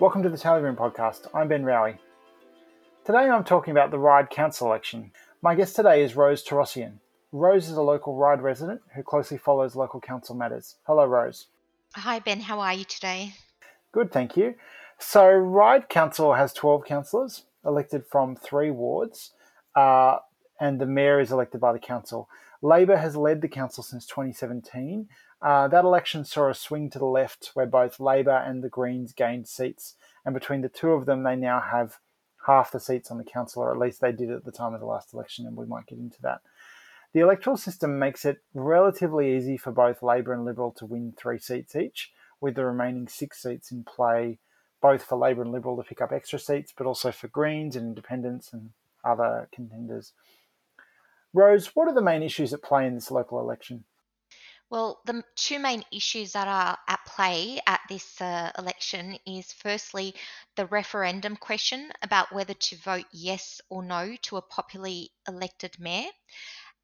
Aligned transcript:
Welcome 0.00 0.22
to 0.22 0.30
the 0.30 0.38
Tally 0.38 0.62
Room 0.62 0.76
podcast. 0.76 1.26
I'm 1.34 1.48
Ben 1.48 1.62
Raue. 1.62 1.98
Today 3.04 3.28
I'm 3.28 3.44
talking 3.44 3.72
about 3.72 3.90
the 3.90 3.98
Ryde 3.98 4.30
Council 4.30 4.66
election. 4.66 5.12
My 5.42 5.54
guest 5.54 5.76
today 5.76 6.02
is 6.02 6.16
Rose 6.16 6.42
Tarossian. 6.42 7.00
Rose 7.32 7.68
is 7.68 7.76
a 7.76 7.82
local 7.82 8.16
Ryde 8.16 8.40
resident 8.40 8.80
who 8.94 9.02
closely 9.02 9.36
follows 9.36 9.76
local 9.76 10.00
council 10.00 10.34
matters. 10.34 10.76
Hello, 10.86 11.04
Rose. 11.04 11.48
Hi, 11.96 12.18
Ben. 12.18 12.40
How 12.40 12.60
are 12.60 12.72
you 12.72 12.84
today? 12.84 13.34
Good, 13.92 14.10
thank 14.10 14.38
you. 14.38 14.54
So, 14.98 15.28
Ryde 15.28 15.90
Council 15.90 16.32
has 16.32 16.54
12 16.54 16.86
councillors 16.86 17.42
elected 17.62 18.06
from 18.06 18.36
three 18.36 18.70
wards, 18.70 19.32
uh, 19.76 20.20
and 20.58 20.80
the 20.80 20.86
mayor 20.86 21.20
is 21.20 21.30
elected 21.30 21.60
by 21.60 21.74
the 21.74 21.78
council. 21.78 22.26
Labor 22.62 22.96
has 22.96 23.16
led 23.16 23.40
the 23.40 23.48
council 23.48 23.82
since 23.82 24.06
2017. 24.06 25.08
Uh, 25.40 25.68
that 25.68 25.84
election 25.84 26.24
saw 26.24 26.48
a 26.48 26.54
swing 26.54 26.90
to 26.90 26.98
the 26.98 27.06
left 27.06 27.50
where 27.54 27.66
both 27.66 28.00
Labor 28.00 28.36
and 28.36 28.62
the 28.62 28.68
Greens 28.68 29.12
gained 29.12 29.48
seats, 29.48 29.94
and 30.24 30.34
between 30.34 30.60
the 30.60 30.68
two 30.68 30.90
of 30.90 31.06
them, 31.06 31.22
they 31.22 31.36
now 31.36 31.60
have 31.60 31.98
half 32.46 32.70
the 32.70 32.80
seats 32.80 33.10
on 33.10 33.18
the 33.18 33.24
council, 33.24 33.62
or 33.62 33.72
at 33.72 33.78
least 33.78 34.00
they 34.00 34.12
did 34.12 34.30
at 34.30 34.44
the 34.44 34.52
time 34.52 34.74
of 34.74 34.80
the 34.80 34.86
last 34.86 35.14
election, 35.14 35.46
and 35.46 35.56
we 35.56 35.66
might 35.66 35.86
get 35.86 35.98
into 35.98 36.20
that. 36.22 36.40
The 37.12 37.20
electoral 37.20 37.56
system 37.56 37.98
makes 37.98 38.24
it 38.24 38.38
relatively 38.54 39.36
easy 39.36 39.56
for 39.56 39.72
both 39.72 40.02
Labor 40.02 40.32
and 40.32 40.44
Liberal 40.44 40.72
to 40.72 40.86
win 40.86 41.12
three 41.16 41.38
seats 41.38 41.74
each, 41.74 42.12
with 42.40 42.54
the 42.54 42.64
remaining 42.64 43.08
six 43.08 43.42
seats 43.42 43.72
in 43.72 43.84
play, 43.84 44.38
both 44.80 45.02
for 45.02 45.16
Labor 45.16 45.42
and 45.42 45.52
Liberal 45.52 45.76
to 45.76 45.82
pick 45.82 46.00
up 46.00 46.12
extra 46.12 46.38
seats, 46.38 46.72
but 46.76 46.86
also 46.86 47.10
for 47.10 47.28
Greens 47.28 47.76
and 47.76 47.86
Independents 47.86 48.52
and 48.52 48.70
other 49.04 49.48
contenders. 49.52 50.12
Rose, 51.32 51.68
what 51.74 51.88
are 51.88 51.94
the 51.94 52.02
main 52.02 52.22
issues 52.22 52.52
at 52.52 52.62
play 52.62 52.86
in 52.86 52.94
this 52.94 53.10
local 53.10 53.40
election? 53.40 53.84
Well, 54.70 55.00
the 55.04 55.24
two 55.34 55.58
main 55.58 55.84
issues 55.92 56.32
that 56.32 56.46
are 56.46 56.78
at 56.86 57.04
play 57.04 57.60
at 57.66 57.80
this 57.88 58.20
uh, 58.20 58.52
election 58.56 59.18
is 59.26 59.52
firstly 59.52 60.14
the 60.54 60.66
referendum 60.66 61.36
question 61.36 61.90
about 62.02 62.32
whether 62.32 62.54
to 62.54 62.76
vote 62.76 63.06
yes 63.12 63.60
or 63.68 63.82
no 63.82 64.14
to 64.22 64.36
a 64.36 64.42
popularly 64.42 65.10
elected 65.26 65.74
mayor. 65.80 66.10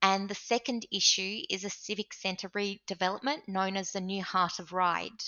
And 0.03 0.29
the 0.29 0.35
second 0.35 0.85
issue 0.91 1.43
is 1.49 1.65
a 1.65 1.71
civic 1.71 2.13
centre 2.13 2.49
redevelopment 2.51 3.47
known 3.47 3.77
as 3.77 3.93
the 3.93 4.01
New 4.01 4.23
Heart 4.23 4.59
of 4.59 4.73
Ryde. 4.73 5.23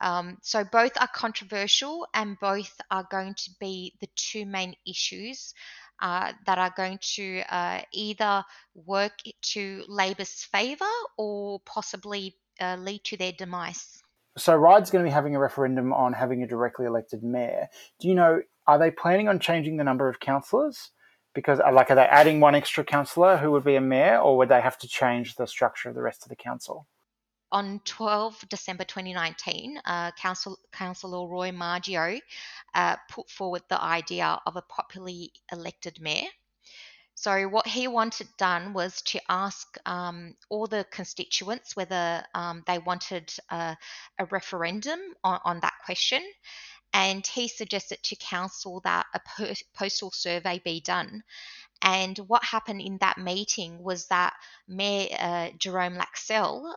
Um, 0.00 0.38
so 0.42 0.64
both 0.64 0.92
are 1.00 1.08
controversial 1.08 2.06
and 2.12 2.38
both 2.40 2.80
are 2.90 3.06
going 3.10 3.34
to 3.34 3.50
be 3.60 3.94
the 4.00 4.08
two 4.14 4.44
main 4.44 4.74
issues 4.86 5.54
uh, 6.00 6.32
that 6.46 6.58
are 6.58 6.72
going 6.76 6.98
to 7.14 7.42
uh, 7.48 7.80
either 7.92 8.44
work 8.74 9.12
to 9.42 9.84
Labor's 9.88 10.44
favour 10.52 10.84
or 11.16 11.60
possibly 11.60 12.36
uh, 12.60 12.76
lead 12.76 13.02
to 13.04 13.16
their 13.16 13.32
demise. 13.32 14.02
So 14.38 14.54
Ryde's 14.54 14.90
going 14.90 15.04
to 15.04 15.08
be 15.08 15.14
having 15.14 15.34
a 15.34 15.38
referendum 15.38 15.92
on 15.92 16.12
having 16.12 16.42
a 16.42 16.46
directly 16.46 16.86
elected 16.86 17.22
mayor. 17.22 17.68
Do 18.00 18.08
you 18.08 18.14
know, 18.14 18.42
are 18.66 18.78
they 18.78 18.90
planning 18.90 19.28
on 19.28 19.38
changing 19.38 19.78
the 19.78 19.84
number 19.84 20.08
of 20.08 20.20
councillors? 20.20 20.90
Because, 21.34 21.60
uh, 21.60 21.72
like, 21.72 21.90
are 21.90 21.94
they 21.94 22.02
adding 22.02 22.40
one 22.40 22.54
extra 22.54 22.84
councillor 22.84 23.36
who 23.38 23.50
would 23.52 23.64
be 23.64 23.76
a 23.76 23.80
mayor, 23.80 24.18
or 24.18 24.36
would 24.38 24.48
they 24.48 24.60
have 24.60 24.78
to 24.78 24.88
change 24.88 25.36
the 25.36 25.46
structure 25.46 25.88
of 25.88 25.94
the 25.94 26.02
rest 26.02 26.22
of 26.22 26.28
the 26.28 26.36
council? 26.36 26.86
On 27.56 27.80
12 27.86 28.50
December 28.50 28.84
2019, 28.84 29.80
uh, 29.86 30.10
Council, 30.10 30.58
Councillor 30.72 31.26
Roy 31.26 31.52
Maggio 31.52 32.20
uh, 32.74 32.96
put 33.08 33.30
forward 33.30 33.62
the 33.70 33.80
idea 33.80 34.38
of 34.44 34.56
a 34.56 34.60
popularly 34.60 35.32
elected 35.50 35.98
mayor. 35.98 36.28
So, 37.14 37.48
what 37.48 37.66
he 37.66 37.88
wanted 37.88 38.28
done 38.36 38.74
was 38.74 39.00
to 39.04 39.22
ask 39.30 39.78
um, 39.86 40.36
all 40.50 40.66
the 40.66 40.84
constituents 40.90 41.74
whether 41.74 42.26
um, 42.34 42.62
they 42.66 42.76
wanted 42.76 43.32
a 43.48 43.78
referendum 44.30 45.00
on, 45.24 45.40
on, 45.46 45.60
that 45.60 45.78
question. 45.86 46.22
And 46.92 47.26
he 47.26 47.48
suggested 47.48 48.02
to 48.02 48.16
council 48.16 48.80
that 48.84 49.06
a 49.14 49.20
postal 49.74 50.10
survey 50.10 50.60
be 50.62 50.82
done. 50.82 51.24
And 51.80 52.18
what 52.18 52.44
happened 52.44 52.82
in 52.82 52.98
that 52.98 53.16
meeting 53.16 53.82
was 53.82 54.08
that 54.08 54.34
Mayor 54.68 55.16
uh, 55.18 55.48
Jerome 55.56 55.96
Laxale 55.96 56.74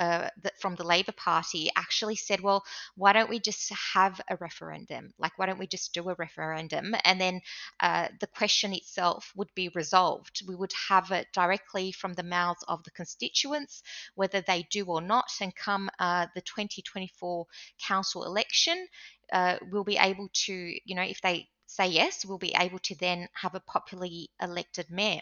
uh, 0.00 0.28
from 0.60 0.74
the 0.76 0.84
Labor 0.84 1.12
Party 1.12 1.70
actually 1.76 2.16
said, 2.16 2.40
well, 2.40 2.64
why 2.96 3.12
don't 3.12 3.30
we 3.30 3.40
just 3.40 3.72
have 3.94 4.20
a 4.28 4.36
referendum? 4.36 5.12
Like, 5.18 5.38
why 5.38 5.46
don't 5.46 5.58
we 5.58 5.66
just 5.66 5.92
do 5.94 6.08
a 6.08 6.14
referendum? 6.14 6.94
And 7.04 7.20
then 7.20 7.40
uh, 7.80 8.08
the 8.20 8.26
question 8.26 8.72
itself 8.72 9.32
would 9.36 9.52
be 9.54 9.70
resolved. 9.74 10.42
We 10.46 10.54
would 10.54 10.72
have 10.88 11.10
it 11.10 11.26
directly 11.32 11.92
from 11.92 12.14
the 12.14 12.22
mouths 12.22 12.64
of 12.68 12.84
the 12.84 12.90
constituents, 12.90 13.82
whether 14.14 14.40
they 14.40 14.66
do 14.70 14.84
or 14.86 15.00
not. 15.00 15.26
And 15.40 15.54
come 15.54 15.90
uh, 15.98 16.26
the 16.34 16.42
2024 16.42 17.46
council 17.86 18.24
election, 18.24 18.86
uh, 19.32 19.56
we'll 19.70 19.84
be 19.84 19.98
able 19.98 20.28
to, 20.32 20.52
you 20.52 20.94
know, 20.94 21.02
if 21.02 21.20
they 21.20 21.48
say 21.66 21.86
yes, 21.88 22.24
we'll 22.24 22.38
be 22.38 22.54
able 22.58 22.78
to 22.80 22.94
then 22.96 23.28
have 23.34 23.54
a 23.54 23.60
popularly 23.60 24.30
elected 24.40 24.90
mayor. 24.90 25.20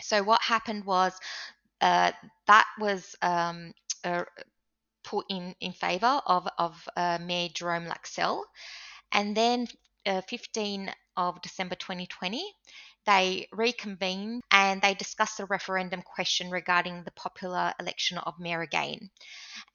So 0.00 0.22
what 0.22 0.42
happened 0.42 0.84
was 0.84 1.12
uh, 1.80 2.12
that 2.46 2.66
was 2.78 3.14
um, 3.22 3.72
uh, 4.06 4.24
put 5.04 5.26
in, 5.28 5.54
in 5.60 5.72
favour 5.72 6.20
of, 6.26 6.48
of 6.58 6.88
uh, 6.96 7.18
Mayor 7.20 7.48
Jerome 7.54 7.86
Laxale. 7.86 8.42
And 9.12 9.36
then 9.36 9.66
uh, 10.06 10.20
15 10.22 10.90
of 11.16 11.40
December 11.42 11.74
2020, 11.74 12.44
they 13.06 13.46
reconvened 13.52 14.42
and 14.50 14.82
they 14.82 14.94
discussed 14.94 15.38
the 15.38 15.46
referendum 15.46 16.02
question 16.02 16.50
regarding 16.50 17.04
the 17.04 17.12
popular 17.12 17.72
election 17.78 18.18
of 18.18 18.38
mayor 18.38 18.62
again. 18.62 19.10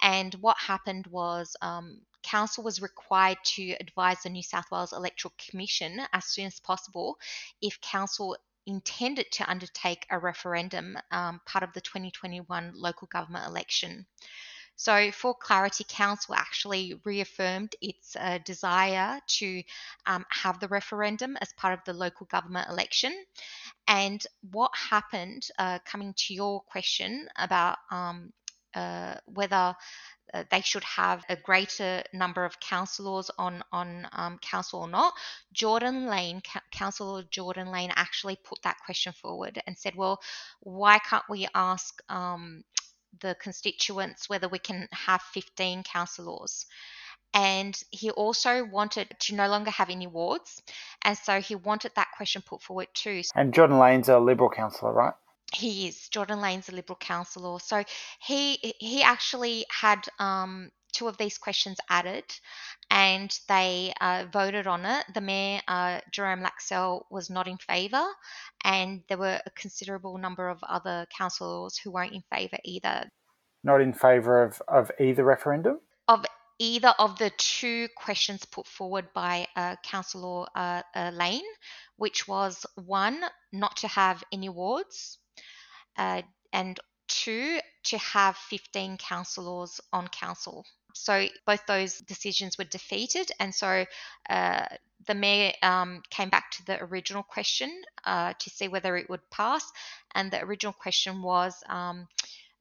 And 0.02 0.34
what 0.36 0.58
happened 0.58 1.08
was 1.08 1.56
um, 1.62 2.02
council 2.24 2.64
was 2.64 2.82
required 2.82 3.38
to 3.44 3.72
advise 3.80 4.24
the 4.24 4.30
New 4.30 4.44
South 4.44 4.70
Wales 4.70 4.94
Electoral 4.94 5.34
Commission 5.38 6.02
as 6.14 6.26
soon 6.26 6.46
as 6.46 6.60
possible 6.60 7.18
if 7.62 7.80
council 7.82 8.36
intended 8.66 9.32
to 9.34 9.50
undertake 9.50 10.06
a 10.10 10.20
referendum, 10.20 10.98
um, 11.12 11.42
part 11.46 11.64
of 11.64 11.74
the 11.74 11.82
2021 11.82 12.74
local 12.76 13.08
government 13.08 13.48
election. 13.48 14.06
So, 14.76 15.12
for 15.12 15.36
clarity, 15.36 15.86
Council 15.88 16.34
actually 16.34 17.00
reaffirmed 17.06 17.76
its 17.82 18.16
uh, 18.16 18.40
desire 18.44 19.20
to 19.28 19.64
um, 20.08 20.26
have 20.30 20.60
the 20.60 20.70
referendum 20.70 21.38
as 21.40 21.54
part 21.54 21.74
of 21.74 21.86
the 21.86 21.94
local 21.94 22.26
government 22.26 22.68
election. 22.68 23.14
And 23.88 24.26
what 24.50 24.72
happened, 24.76 25.48
uh, 25.60 25.80
coming 25.86 26.14
to 26.18 26.34
your 26.34 26.62
question 26.62 27.28
about 27.38 27.78
um, 27.92 28.34
uh, 28.74 29.16
whether 29.26 29.76
uh, 30.34 30.44
they 30.50 30.62
should 30.62 30.84
have 30.84 31.24
a 31.30 31.36
greater 31.36 32.04
number 32.14 32.46
of 32.46 32.60
councillors 32.60 33.30
on 33.38 33.64
on 33.72 34.08
um, 34.14 34.38
council 34.40 34.82
or 34.82 34.88
not. 34.88 35.14
Jordan 35.54 36.08
Lane, 36.08 36.42
Councillor 36.72 37.24
Jordan 37.30 37.72
Lane, 37.72 37.92
actually 37.96 38.38
put 38.44 38.62
that 38.64 38.78
question 38.86 39.14
forward 39.14 39.62
and 39.68 39.78
said, 39.78 39.96
"Well, 39.96 40.22
why 40.62 41.00
can't 41.00 41.24
we 41.30 41.48
ask 41.54 42.02
um, 42.10 42.64
the 43.20 43.36
constituents 43.42 44.30
whether 44.30 44.48
we 44.48 44.60
can 44.60 44.88
have 44.92 45.22
15 45.34 45.84
councillors?" 45.84 46.66
And 47.34 47.82
he 47.92 48.10
also 48.12 48.66
wanted 48.66 49.16
to 49.20 49.36
no 49.36 49.48
longer 49.48 49.72
have 49.72 49.90
any 49.90 50.08
wards, 50.08 50.62
and 51.02 51.18
so 51.18 51.40
he 51.40 51.56
wanted 51.56 51.94
that 51.96 52.10
question 52.16 52.42
put 52.42 52.62
forward 52.62 52.88
too. 52.94 53.22
And 53.36 53.54
Jordan 53.54 53.80
Lane's 53.80 54.10
a 54.10 54.20
Liberal 54.20 54.50
councillor, 54.50 54.92
right? 54.92 55.14
He 55.54 55.88
is 55.88 56.08
Jordan 56.10 56.42
Lane's 56.42 56.70
a 56.70 56.72
Liberal 56.72 56.98
councillor, 56.98 57.60
so 57.60 57.84
he 58.22 58.56
he 58.80 59.04
actually 59.04 59.66
had 59.70 60.08
um, 60.20 60.72
two 60.94 61.08
of 61.08 61.18
these 61.18 61.38
questions 61.38 61.78
added, 61.90 62.24
and 62.90 63.38
they 63.48 63.94
uh, 64.00 64.26
voted 64.32 64.68
on 64.68 64.86
it. 64.86 65.06
The 65.14 65.22
mayor 65.22 65.62
uh, 65.68 66.02
Jerome 66.12 66.42
Laxale 66.42 67.04
was 67.10 67.30
not 67.30 67.48
in 67.48 67.58
favour, 67.58 68.06
and 68.64 69.02
there 69.10 69.18
were 69.18 69.40
a 69.46 69.52
considerable 69.52 70.18
number 70.18 70.48
of 70.48 70.60
other 70.64 71.06
councillors 71.16 71.78
who 71.78 71.92
weren't 71.92 72.14
in 72.14 72.24
favour 72.34 72.58
either. 72.64 73.10
Not 73.64 73.82
in 73.82 73.94
favour 73.94 74.44
of 74.44 74.62
of 74.68 74.92
either 75.00 75.24
referendum. 75.24 75.80
Of 76.08 76.26
either 76.62 76.94
of 77.00 77.18
the 77.18 77.32
two 77.38 77.88
questions 77.96 78.46
put 78.46 78.68
forward 78.68 79.12
by 79.14 79.48
uh, 79.56 79.76
Councillor 79.84 80.46
uh, 80.56 80.84
uh, 80.94 81.10
Lane, 81.12 81.42
which 81.96 82.28
was 82.28 82.68
one, 82.76 83.20
not 83.52 83.78
to 83.78 83.88
have 83.88 84.24
any 84.32 84.48
wards, 84.48 85.18
uh, 85.98 86.22
and 86.54 86.80
two, 87.08 87.60
to 87.84 87.98
have 87.98 88.38
15 88.38 88.98
councillors 88.98 89.82
on 89.92 90.08
council. 90.08 90.66
So 90.94 91.28
both 91.46 91.66
those 91.66 92.00
decisions 92.00 92.58
were 92.58 92.66
defeated, 92.66 93.32
and 93.40 93.54
so 93.54 93.86
uh, 94.30 94.66
the 95.08 95.16
mayor 95.16 95.54
um, 95.62 96.02
came 96.10 96.30
back 96.30 96.52
to 96.52 96.66
the 96.66 96.84
original 96.84 97.24
question 97.24 97.72
uh, 98.06 98.34
to 98.38 98.50
see 98.50 98.68
whether 98.68 98.98
it 98.98 99.10
would 99.10 99.30
pass, 99.30 99.64
and 100.14 100.32
the 100.32 100.42
original 100.44 100.74
question 100.74 101.22
was. 101.22 101.56
Um, 101.68 102.08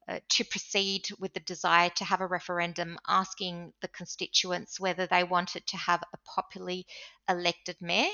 uh, 0.09 0.19
to 0.29 0.45
proceed 0.45 1.07
with 1.21 1.33
the 1.35 1.41
desire 1.41 1.89
to 1.91 2.05
have 2.05 2.21
a 2.21 2.27
referendum 2.27 2.99
asking 3.07 3.73
the 3.81 3.87
constituents 3.87 4.81
whether 4.81 5.07
they 5.07 5.23
wanted 5.23 5.65
to 5.69 5.77
have 5.77 6.03
a 6.03 6.17
popularly 6.25 6.85
elected 7.31 7.77
mayor. 7.81 8.11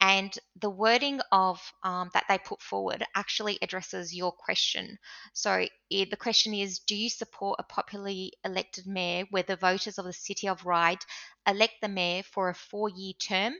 And 0.00 0.32
the 0.60 0.70
wording 0.70 1.20
of 1.32 1.60
um, 1.82 2.10
that 2.14 2.24
they 2.28 2.38
put 2.38 2.62
forward 2.62 3.04
actually 3.16 3.58
addresses 3.62 4.14
your 4.14 4.30
question. 4.30 4.98
So 5.32 5.66
it, 5.90 6.10
the 6.10 6.16
question 6.16 6.54
is 6.54 6.78
Do 6.78 6.94
you 6.94 7.10
support 7.10 7.58
a 7.58 7.64
popularly 7.64 8.32
elected 8.44 8.86
mayor 8.86 9.24
where 9.30 9.42
the 9.42 9.56
voters 9.56 9.98
of 9.98 10.04
the 10.04 10.12
city 10.12 10.48
of 10.48 10.64
Ryde 10.64 11.04
elect 11.48 11.74
the 11.80 11.88
mayor 11.88 12.22
for 12.22 12.48
a 12.48 12.54
four 12.54 12.90
year 12.90 13.14
term, 13.20 13.54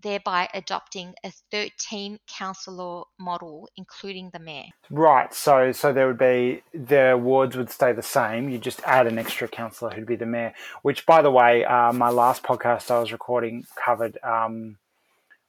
thereby 0.00 0.48
adopting 0.54 1.14
a 1.24 1.32
13 1.50 2.18
councillor 2.26 3.02
model, 3.18 3.68
including 3.76 4.30
the 4.32 4.38
mayor? 4.38 4.68
Right. 4.90 5.34
So, 5.34 5.72
so 5.72 5.92
there 5.92 6.06
would 6.06 6.18
be 6.18 6.62
the 6.72 7.18
wards 7.20 7.56
would 7.56 7.70
stay 7.70 7.92
the 7.92 8.02
same. 8.02 8.48
You 8.48 8.58
just 8.58 8.80
add 8.84 9.06
an 9.06 9.18
extra 9.18 9.48
councillor 9.48 9.90
who'd 9.90 10.06
be 10.06 10.16
the 10.16 10.26
mayor. 10.26 10.54
Which, 10.82 11.04
by 11.04 11.20
the 11.20 11.30
way, 11.30 11.64
uh, 11.64 11.92
my 11.92 12.08
last 12.08 12.42
podcast 12.42 12.90
I 12.90 12.98
was 12.98 13.12
recording 13.12 13.66
covered. 13.74 14.18
Um, 14.22 14.41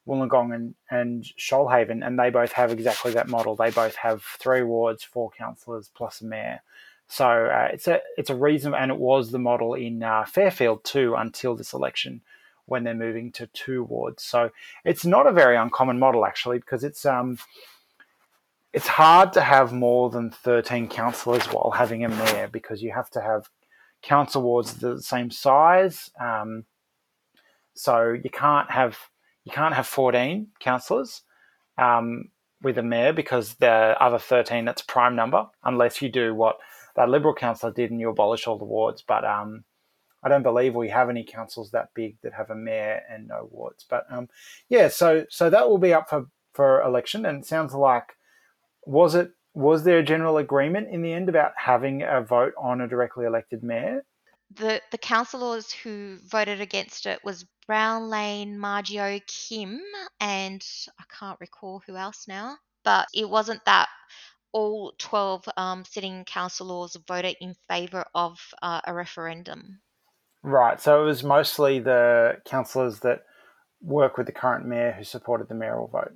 Wollongong 0.06 0.54
and, 0.54 0.74
and 0.90 1.24
Shoalhaven, 1.38 2.06
and 2.06 2.18
they 2.18 2.30
both 2.30 2.52
have 2.52 2.70
exactly 2.70 3.12
that 3.12 3.28
model. 3.28 3.56
They 3.56 3.70
both 3.70 3.96
have 3.96 4.22
three 4.22 4.62
wards, 4.62 5.02
four 5.02 5.30
councillors 5.30 5.90
plus 5.94 6.20
a 6.20 6.26
mayor. 6.26 6.60
So 7.08 7.26
uh, 7.26 7.68
it's 7.72 7.88
a 7.88 8.00
it's 8.16 8.30
a 8.30 8.34
reason, 8.34 8.74
and 8.74 8.90
it 8.90 8.98
was 8.98 9.30
the 9.30 9.38
model 9.38 9.74
in 9.74 10.02
uh, 10.02 10.24
Fairfield 10.24 10.84
too 10.84 11.14
until 11.14 11.54
this 11.54 11.72
election, 11.72 12.22
when 12.66 12.84
they're 12.84 12.94
moving 12.94 13.32
to 13.32 13.46
two 13.48 13.84
wards. 13.84 14.22
So 14.22 14.50
it's 14.84 15.04
not 15.04 15.26
a 15.26 15.32
very 15.32 15.56
uncommon 15.56 15.98
model 15.98 16.24
actually, 16.24 16.58
because 16.58 16.82
it's 16.82 17.04
um 17.06 17.38
it's 18.72 18.88
hard 18.88 19.32
to 19.34 19.40
have 19.40 19.72
more 19.72 20.10
than 20.10 20.30
thirteen 20.30 20.88
councillors 20.88 21.44
while 21.46 21.72
having 21.72 22.04
a 22.04 22.08
mayor 22.08 22.48
because 22.50 22.82
you 22.82 22.92
have 22.92 23.10
to 23.10 23.20
have 23.20 23.48
council 24.02 24.42
wards 24.42 24.74
the 24.74 25.00
same 25.00 25.30
size. 25.30 26.10
Um, 26.20 26.64
so 27.74 28.12
you 28.12 28.30
can't 28.30 28.70
have 28.70 28.98
you 29.44 29.52
can't 29.52 29.74
have 29.74 29.86
14 29.86 30.48
councillors 30.60 31.22
um, 31.76 32.30
with 32.62 32.78
a 32.78 32.82
mayor 32.82 33.12
because 33.12 33.54
the 33.54 33.94
other 34.00 34.18
13 34.18 34.64
that's 34.64 34.82
prime 34.82 35.14
number 35.14 35.46
unless 35.62 36.00
you 36.00 36.08
do 36.08 36.34
what 36.34 36.56
that 36.96 37.08
liberal 37.08 37.34
councillor 37.34 37.72
did 37.72 37.90
and 37.90 38.00
you 38.00 38.08
abolish 38.08 38.46
all 38.46 38.58
the 38.58 38.64
wards. 38.64 39.02
But 39.06 39.24
um, 39.24 39.64
i 40.22 40.28
don't 40.28 40.42
believe 40.42 40.74
we 40.74 40.88
have 40.88 41.10
any 41.10 41.24
councils 41.24 41.70
that 41.72 41.90
big 41.94 42.16
that 42.22 42.32
have 42.32 42.50
a 42.50 42.54
mayor 42.54 43.02
and 43.10 43.28
no 43.28 43.48
wards. 43.50 43.84
But 43.88 44.06
um, 44.10 44.28
yeah 44.68 44.88
so 44.88 45.26
so 45.28 45.50
that 45.50 45.68
will 45.68 45.78
be 45.78 45.92
up 45.92 46.08
for 46.08 46.26
for 46.52 46.80
election. 46.82 47.26
And 47.26 47.42
it 47.42 47.46
sounds 47.46 47.74
like 47.74 48.16
was 48.86 49.14
it 49.14 49.32
was 49.52 49.84
there 49.84 49.98
a 49.98 50.04
general 50.04 50.38
agreement 50.38 50.88
in 50.90 51.02
the 51.02 51.12
end 51.12 51.28
about 51.28 51.52
having 51.56 52.02
a 52.02 52.20
vote 52.20 52.54
on 52.58 52.80
a 52.80 52.88
directly 52.88 53.24
elected 53.24 53.62
mayor 53.62 54.04
the 54.56 54.80
the 54.90 54.98
councillors 54.98 55.72
who 55.72 56.18
voted 56.26 56.60
against 56.60 57.06
it 57.06 57.20
was 57.24 57.46
Brown 57.66 58.08
Lane, 58.08 58.58
Maggio, 58.58 59.20
Kim, 59.26 59.80
and 60.20 60.64
I 60.98 61.04
can't 61.18 61.40
recall 61.40 61.82
who 61.86 61.96
else 61.96 62.26
now. 62.28 62.56
But 62.84 63.06
it 63.14 63.28
wasn't 63.28 63.64
that 63.64 63.88
all 64.52 64.92
12 64.98 65.48
um, 65.56 65.84
sitting 65.84 66.24
councillors 66.24 66.96
voted 67.08 67.36
in 67.40 67.54
favour 67.68 68.04
of 68.14 68.38
uh, 68.62 68.80
a 68.86 68.94
referendum. 68.94 69.80
Right. 70.42 70.80
So 70.80 71.02
it 71.02 71.06
was 71.06 71.24
mostly 71.24 71.80
the 71.80 72.36
councillors 72.44 73.00
that 73.00 73.24
work 73.80 74.16
with 74.16 74.26
the 74.26 74.32
current 74.32 74.66
mayor 74.66 74.92
who 74.92 75.02
supported 75.02 75.48
the 75.48 75.54
mayoral 75.54 75.88
vote. 75.88 76.12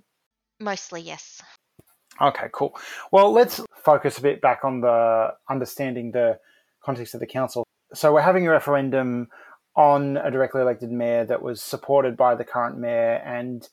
Mostly, 0.61 1.01
yes. 1.01 1.43
Okay, 2.21 2.49
cool. 2.53 2.79
Well, 3.11 3.33
let's 3.33 3.61
focus 3.77 4.19
a 4.19 4.23
bit 4.23 4.41
back 4.41 4.65
on 4.65 4.81
the 4.81 5.35
understanding 5.49 6.13
the 6.13 6.39
context 6.83 7.15
of 7.15 7.21
the 7.21 7.27
council 7.27 7.65
so 7.95 8.13
we're 8.13 8.21
having 8.21 8.47
a 8.47 8.51
referendum 8.51 9.29
on 9.77 10.17
a 10.17 10.31
directly 10.31 10.61
elected 10.61 10.91
mayor 10.91 11.25
that 11.25 11.43
was 11.43 11.63
supported 11.63 12.17
by 12.17 12.35
the 12.35 12.45
current 12.45 12.79
mayor 12.79 13.23
and 13.25 13.69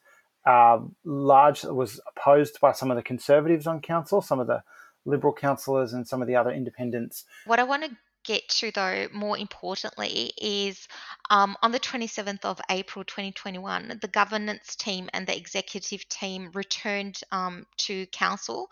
uh, 0.45 0.79
large 1.03 1.63
was 1.63 2.00
opposed 2.15 2.59
by 2.59 2.71
some 2.71 2.91
of 2.91 2.97
the 2.97 3.03
conservatives 3.03 3.65
on 3.65 3.81
council, 3.81 4.21
some 4.21 4.39
of 4.39 4.47
the 4.47 4.62
liberal 5.06 5.33
councillors, 5.33 5.94
and 5.94 6.07
some 6.07 6.21
of 6.21 6.27
the 6.27 6.35
other 6.35 6.51
independents. 6.51 7.25
What 7.45 7.59
I 7.59 7.63
want 7.63 7.83
to 7.83 7.97
get 8.23 8.47
to, 8.50 8.71
though, 8.71 9.07
more 9.13 9.38
importantly, 9.38 10.33
is 10.39 10.88
um, 11.29 11.56
on 11.61 11.71
the 11.71 11.79
27th 11.79 12.44
of 12.44 12.59
April 12.69 13.03
2021, 13.03 14.00
the 14.01 14.07
governance 14.07 14.75
team 14.75 15.09
and 15.13 15.25
the 15.25 15.35
executive 15.35 16.07
team 16.09 16.51
returned 16.53 17.21
um, 17.31 17.65
to 17.77 18.06
council 18.07 18.69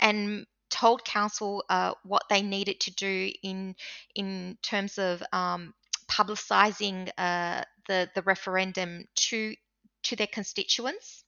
and 0.00 0.46
told 0.74 1.04
council 1.04 1.64
uh, 1.70 1.92
what 2.02 2.24
they 2.28 2.42
needed 2.42 2.80
to 2.80 2.90
do 2.90 3.30
in 3.42 3.76
in 4.16 4.58
terms 4.60 4.98
of 4.98 5.22
um, 5.32 5.72
publicising 6.08 7.10
uh, 7.16 7.62
the 7.86 8.10
the 8.14 8.22
referendum 8.22 9.04
to 9.14 9.54
to 10.02 10.16
their 10.16 10.26
constituents. 10.26 11.24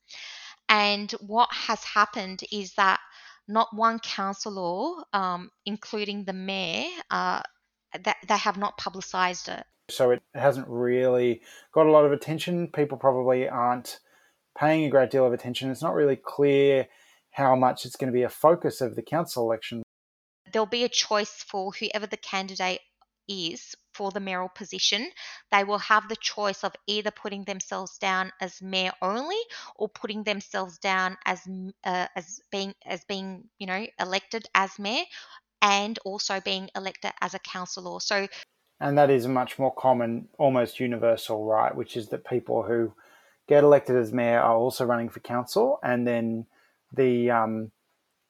And 0.68 1.12
what 1.20 1.48
has 1.52 1.82
happened 1.84 2.42
is 2.50 2.74
that 2.74 2.98
not 3.46 3.68
one 3.72 4.00
councillor, 4.00 5.04
um, 5.12 5.50
including 5.64 6.24
the 6.24 6.32
mayor, 6.32 6.90
uh, 7.10 7.42
that 8.02 8.16
they 8.26 8.36
have 8.36 8.58
not 8.58 8.76
publicised 8.76 9.48
it. 9.48 9.64
So 9.88 10.10
it 10.10 10.22
hasn't 10.34 10.66
really 10.66 11.42
got 11.72 11.86
a 11.86 11.92
lot 11.92 12.04
of 12.04 12.10
attention. 12.10 12.66
People 12.66 12.98
probably 12.98 13.48
aren't 13.48 14.00
paying 14.58 14.84
a 14.84 14.90
great 14.90 15.10
deal 15.12 15.24
of 15.24 15.32
attention. 15.32 15.70
It's 15.70 15.82
not 15.82 15.94
really 15.94 16.16
clear 16.16 16.88
how 17.36 17.54
much 17.54 17.84
it's 17.84 17.96
going 17.96 18.10
to 18.10 18.16
be 18.16 18.22
a 18.22 18.28
focus 18.28 18.80
of 18.80 18.96
the 18.96 19.02
council 19.02 19.44
election. 19.44 19.82
There'll 20.52 20.66
be 20.66 20.84
a 20.84 20.88
choice 20.88 21.44
for 21.46 21.72
whoever 21.72 22.06
the 22.06 22.16
candidate 22.16 22.80
is 23.28 23.74
for 23.92 24.10
the 24.10 24.20
mayoral 24.20 24.48
position, 24.48 25.10
they 25.50 25.64
will 25.64 25.78
have 25.78 26.08
the 26.08 26.16
choice 26.16 26.62
of 26.62 26.72
either 26.86 27.10
putting 27.10 27.44
themselves 27.44 27.98
down 27.98 28.30
as 28.40 28.60
mayor 28.60 28.92
only 29.00 29.40
or 29.74 29.88
putting 29.88 30.22
themselves 30.22 30.78
down 30.78 31.16
as 31.24 31.40
uh, 31.84 32.06
as 32.14 32.40
being 32.52 32.74
as 32.84 33.04
being 33.04 33.44
you 33.58 33.66
know 33.66 33.86
elected 33.98 34.46
as 34.54 34.78
mayor 34.78 35.04
and 35.62 35.98
also 36.04 36.40
being 36.40 36.68
elected 36.76 37.12
as 37.20 37.34
a 37.34 37.38
councillor. 37.38 37.98
So, 38.00 38.28
and 38.80 38.98
that 38.98 39.10
is 39.10 39.24
a 39.24 39.30
much 39.30 39.58
more 39.58 39.74
common, 39.74 40.28
almost 40.38 40.78
universal 40.78 41.44
right, 41.44 41.74
which 41.74 41.96
is 41.96 42.08
that 42.10 42.26
people 42.26 42.62
who 42.62 42.92
get 43.48 43.64
elected 43.64 43.96
as 43.96 44.12
mayor 44.12 44.40
are 44.40 44.56
also 44.56 44.84
running 44.84 45.08
for 45.08 45.20
council, 45.20 45.78
and 45.82 46.06
then 46.06 46.46
the 46.92 47.30
um, 47.30 47.72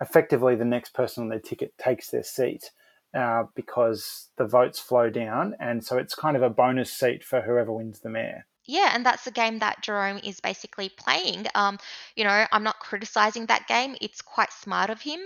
effectively 0.00 0.54
the 0.54 0.64
next 0.64 0.94
person 0.94 1.22
on 1.22 1.28
their 1.28 1.40
ticket 1.40 1.76
takes 1.78 2.10
their 2.10 2.22
seat 2.22 2.70
uh, 3.16 3.44
because 3.54 4.28
the 4.36 4.46
votes 4.46 4.78
flow 4.78 5.10
down, 5.10 5.54
and 5.60 5.84
so 5.84 5.96
it's 5.98 6.14
kind 6.14 6.36
of 6.36 6.42
a 6.42 6.50
bonus 6.50 6.92
seat 6.92 7.24
for 7.24 7.40
whoever 7.40 7.72
wins 7.72 8.00
the 8.00 8.10
mayor. 8.10 8.46
Yeah, 8.68 8.90
and 8.94 9.06
that's 9.06 9.24
the 9.24 9.30
game 9.30 9.60
that 9.60 9.80
Jerome 9.82 10.18
is 10.24 10.40
basically 10.40 10.88
playing. 10.88 11.46
Um, 11.54 11.78
you 12.16 12.24
know, 12.24 12.46
I'm 12.50 12.64
not 12.64 12.80
criticizing 12.80 13.46
that 13.46 13.68
game. 13.68 13.96
It's 14.00 14.20
quite 14.20 14.52
smart 14.52 14.90
of 14.90 15.00
him. 15.00 15.20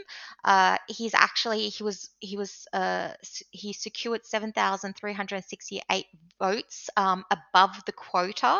Uh, 0.44 0.76
he's 0.88 1.14
actually 1.14 1.70
he 1.70 1.82
was 1.82 2.10
he 2.20 2.36
was 2.36 2.68
uh, 2.74 3.12
he 3.50 3.72
secured 3.72 4.26
7,368 4.26 6.06
votes 6.40 6.90
um, 6.96 7.24
above 7.30 7.84
the 7.86 7.92
quota 7.92 8.58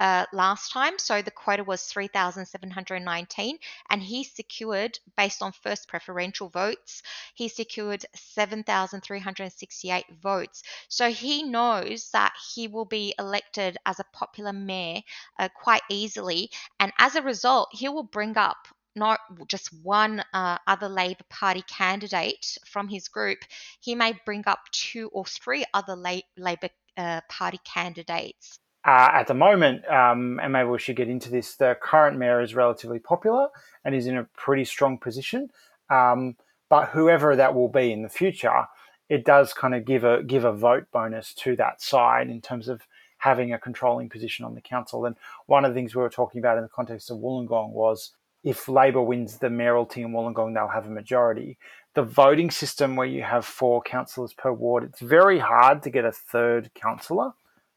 uh, 0.00 0.26
last 0.32 0.72
time. 0.72 0.98
So 0.98 1.22
the 1.22 1.30
quota 1.30 1.62
was 1.62 1.84
3,719, 1.84 3.58
and 3.90 4.02
he 4.02 4.24
secured, 4.24 4.98
based 5.16 5.42
on 5.42 5.52
first 5.52 5.86
preferential 5.88 6.48
votes, 6.48 7.02
he 7.34 7.48
secured 7.48 8.04
7,368 8.16 10.04
votes. 10.20 10.62
So 10.88 11.10
he 11.10 11.44
knows 11.44 12.10
that 12.12 12.32
he 12.54 12.66
will 12.66 12.86
be 12.86 13.14
elected 13.18 13.76
as 13.86 14.00
a 14.00 14.04
popular 14.12 14.52
mayor 14.52 15.02
uh, 15.38 15.48
quite 15.54 15.82
easily, 15.90 16.50
and 16.80 16.92
as 16.98 17.14
a 17.14 17.22
result, 17.22 17.68
he 17.72 17.88
will 17.88 18.02
bring 18.02 18.36
up 18.36 18.66
not 18.96 19.20
just 19.46 19.72
one 19.84 20.22
uh, 20.34 20.58
other 20.66 20.88
Labor 20.88 21.24
Party 21.28 21.62
candidate 21.62 22.58
from 22.66 22.88
his 22.88 23.08
group, 23.08 23.38
he 23.80 23.94
may 23.94 24.14
bring 24.26 24.42
up 24.46 24.60
two 24.72 25.08
or 25.12 25.24
three 25.24 25.64
other 25.72 25.94
La- 25.94 26.18
Labor 26.36 26.70
uh, 26.96 27.20
Party 27.28 27.60
candidates. 27.64 28.58
Uh, 28.84 29.08
at 29.12 29.26
the 29.26 29.34
moment, 29.34 29.86
um, 29.88 30.40
and 30.42 30.54
maybe 30.54 30.68
we 30.68 30.78
should 30.78 30.96
get 30.96 31.08
into 31.08 31.30
this, 31.30 31.56
the 31.56 31.76
current 31.82 32.16
mayor 32.16 32.40
is 32.40 32.54
relatively 32.54 32.98
popular 32.98 33.48
and 33.84 33.94
is 33.94 34.06
in 34.06 34.16
a 34.16 34.24
pretty 34.36 34.64
strong 34.64 34.96
position. 34.96 35.50
Um, 35.90 36.36
but 36.70 36.88
whoever 36.90 37.36
that 37.36 37.54
will 37.54 37.68
be 37.68 37.92
in 37.92 38.02
the 38.02 38.08
future, 38.08 38.66
it 39.10 39.24
does 39.24 39.52
kind 39.52 39.74
of 39.74 39.84
give 39.84 40.04
a 40.04 40.22
give 40.22 40.44
a 40.44 40.52
vote 40.52 40.86
bonus 40.92 41.34
to 41.34 41.56
that 41.56 41.82
side 41.82 42.30
in 42.30 42.40
terms 42.40 42.68
of 42.68 42.82
having 43.18 43.52
a 43.52 43.58
controlling 43.58 44.08
position 44.08 44.46
on 44.46 44.54
the 44.54 44.60
council. 44.62 45.04
And 45.04 45.16
one 45.46 45.64
of 45.64 45.72
the 45.72 45.74
things 45.74 45.94
we 45.94 46.00
were 46.00 46.08
talking 46.08 46.38
about 46.38 46.56
in 46.56 46.62
the 46.62 46.68
context 46.68 47.10
of 47.10 47.18
Wollongong 47.18 47.72
was 47.72 48.12
if 48.42 48.68
Labor 48.68 49.02
wins 49.02 49.36
the 49.36 49.50
mayoralty 49.50 50.00
in 50.00 50.12
Wollongong, 50.12 50.54
they'll 50.54 50.68
have 50.68 50.86
a 50.86 50.90
majority. 50.90 51.58
The 51.94 52.02
voting 52.02 52.50
system 52.50 52.96
where 52.96 53.06
you 53.06 53.22
have 53.22 53.44
four 53.44 53.82
councillors 53.82 54.32
per 54.32 54.52
ward, 54.52 54.84
it's 54.84 55.00
very 55.00 55.38
hard 55.38 55.82
to 55.82 55.90
get 55.90 56.04
a 56.04 56.12
third 56.12 56.70
councillor 56.74 57.32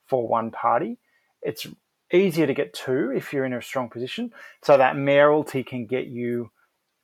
for 0.06 0.28
one 0.28 0.52
party. 0.52 1.00
It's 1.42 1.66
easier 2.12 2.46
to 2.46 2.54
get 2.54 2.74
two 2.74 3.12
if 3.16 3.34
you're 3.34 3.46
in 3.46 3.54
a 3.54 3.62
strong 3.62 3.90
position. 3.90 4.32
So 4.64 4.78
that 4.78 4.96
mayoralty 4.96 5.64
can 5.64 5.88
get 5.88 6.08
you 6.08 6.52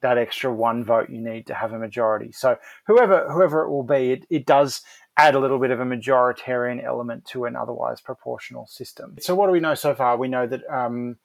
that 0.01 0.17
extra 0.17 0.53
one 0.53 0.83
vote 0.83 1.09
you 1.09 1.19
need 1.19 1.47
to 1.47 1.53
have 1.53 1.73
a 1.73 1.79
majority. 1.79 2.31
So 2.31 2.57
whoever 2.87 3.29
whoever 3.29 3.63
it 3.63 3.69
will 3.69 3.83
be, 3.83 4.11
it, 4.11 4.25
it 4.29 4.45
does 4.45 4.81
add 5.17 5.35
a 5.35 5.39
little 5.39 5.59
bit 5.59 5.71
of 5.71 5.81
a 5.81 5.85
majoritarian 5.85 6.83
element 6.83 7.25
to 7.25 7.45
an 7.45 7.55
otherwise 7.55 7.99
proportional 7.99 8.65
system. 8.67 9.17
So, 9.19 9.35
what 9.35 9.47
do 9.47 9.51
we 9.51 9.59
know 9.59 9.75
so 9.75 9.93
far? 9.93 10.17
We 10.17 10.29
know 10.29 10.47
that 10.47 10.61
um, 10.69 11.17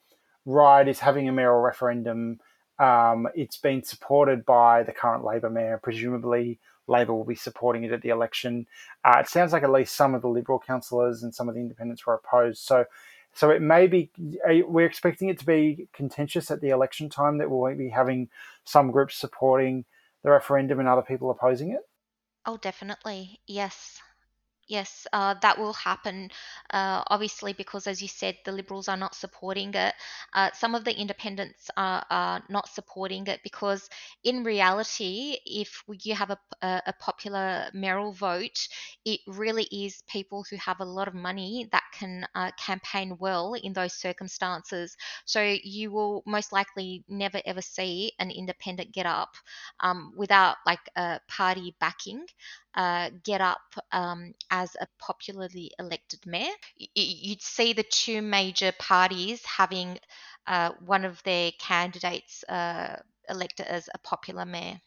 Ryde 0.45 0.89
is 0.89 0.99
having 0.99 1.29
a 1.29 1.33
mayoral 1.33 1.61
referendum. 1.61 2.41
Um, 2.79 3.29
it's 3.35 3.57
been 3.57 3.83
supported 3.83 4.45
by 4.45 4.83
the 4.83 4.93
current 4.93 5.25
Labor 5.25 5.51
mayor. 5.51 5.79
Presumably, 5.83 6.59
Labor 6.87 7.15
will 7.15 7.25
be 7.25 7.35
supporting 7.35 7.85
it 7.85 7.93
at 7.93 8.03
the 8.03 8.09
election. 8.11 8.67
Uh, 9.05 9.19
it 9.21 9.29
sounds 9.29 9.53
like 9.53 9.63
at 9.63 9.71
least 9.71 9.95
some 9.95 10.15
of 10.15 10.23
the 10.23 10.29
Liberal 10.29 10.59
councillors 10.59 11.23
and 11.23 11.35
some 11.35 11.49
of 11.49 11.55
the 11.55 11.61
independents 11.61 12.07
were 12.07 12.15
opposed. 12.15 12.63
So, 12.63 12.85
so 13.33 13.51
it 13.51 13.63
may 13.63 13.87
be 13.87 14.11
we're 14.67 14.87
expecting 14.87 15.29
it 15.29 15.39
to 15.39 15.47
be 15.47 15.89
contentious 15.93 16.51
at 16.51 16.61
the 16.61 16.71
election 16.71 17.09
time. 17.09 17.39
That 17.39 17.51
we'll 17.51 17.75
be 17.75 17.89
having 17.89 18.29
some 18.65 18.91
groups 18.91 19.17
supporting 19.17 19.85
the 20.23 20.31
referendum 20.31 20.79
and 20.79 20.89
other 20.89 21.03
people 21.03 21.31
opposing 21.31 21.71
it. 21.71 21.81
Oh, 22.47 22.59
definitely. 22.59 23.41
Yes. 23.47 24.01
Yes, 24.67 25.07
uh, 25.13 25.35
that 25.43 25.59
will 25.59 25.75
happen. 25.75 26.31
Uh, 26.71 27.03
obviously, 27.09 27.53
because 27.53 27.87
as 27.87 28.01
you 28.01 28.09
said, 28.09 28.39
the 28.47 28.53
Liberals 28.53 28.89
are 28.89 28.97
not 28.97 29.15
supporting 29.15 29.75
it. 29.75 29.95
Uh, 30.33 30.51
some 30.55 30.75
of 30.75 30.85
the 30.85 30.99
independents 30.99 31.71
are, 31.77 32.03
are 32.11 32.43
not 32.49 32.69
supporting 32.71 33.27
it 33.27 33.41
because, 33.43 33.89
in 34.23 34.43
reality, 34.43 35.37
if 35.45 35.83
you 36.03 36.15
have 36.15 36.31
a, 36.31 36.39
a, 36.63 36.95
popular 36.99 37.69
mayoral 37.75 38.13
vote, 38.13 38.67
it 39.05 39.21
really 39.27 39.65
is 39.65 40.03
people 40.09 40.45
who 40.49 40.57
have 40.57 40.81
a 40.81 40.85
lot 40.85 41.09
of 41.09 41.15
money 41.15 41.69
that 41.71 41.83
can 41.93 42.27
uh, 42.35 42.51
campaign 42.59 43.17
well 43.19 43.53
in 43.53 43.75
those 43.75 43.93
circumstances. 43.93 44.97
So 45.27 45.57
you 45.63 45.91
will 45.91 46.23
most 46.27 46.53
likely 46.53 47.05
never 47.07 47.41
ever 47.45 47.61
see 47.61 48.13
an 48.19 48.31
independent 48.31 48.93
get 48.93 49.05
up 49.05 49.35
um, 49.81 50.13
without 50.17 50.57
like 50.65 50.81
a 50.97 51.21
party 51.29 51.77
backing 51.81 52.25
uh, 52.75 53.11
get 53.23 53.41
up 53.41 53.75
um, 53.93 54.33
as 54.51 54.77
a 54.81 54.87
popularly 54.99 55.71
elected 55.79 56.21
mayor. 56.27 56.55
You'd 56.95 57.43
see 57.43 57.73
the 57.73 57.85
two 57.85 58.23
major 58.23 58.73
parties 58.79 59.45
having 59.45 59.99
uh, 60.47 60.71
one 60.85 61.05
of 61.05 61.23
their 61.23 61.53
candidates 61.59 62.45
uh, 62.49 62.97
elected 63.29 63.67
as 63.67 63.89
a 63.95 63.99
popular 63.99 64.45
mayor. 64.45 64.81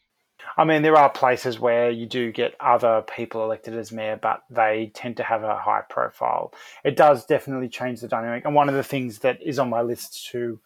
I 0.56 0.66
mean, 0.66 0.82
there 0.82 0.96
are 0.96 1.10
places 1.10 1.60
where 1.60 1.90
you 1.90 2.06
do 2.06 2.32
get 2.32 2.56
other 2.60 3.02
people 3.02 3.44
elected 3.44 3.76
as 3.76 3.92
mayor, 3.92 4.20
but 4.22 4.44
they 4.50 4.92
tend 4.94 5.18
to 5.18 5.24
have 5.24 5.44
a 5.44 5.58
high 5.58 5.82
profile. 5.90 6.54
It 6.84 6.96
does 6.96 7.26
definitely 7.26 7.70
change 7.70 8.02
the 8.02 8.08
dynamic. 8.08 8.46
And 8.46 8.56
one 8.56 8.70
of 8.70 8.76
the 8.76 8.84
things 8.84 9.20
that 9.20 9.42
is 9.42 9.60
on 9.60 9.70
my 9.70 9.82
list 9.82 10.28
to 10.32 10.60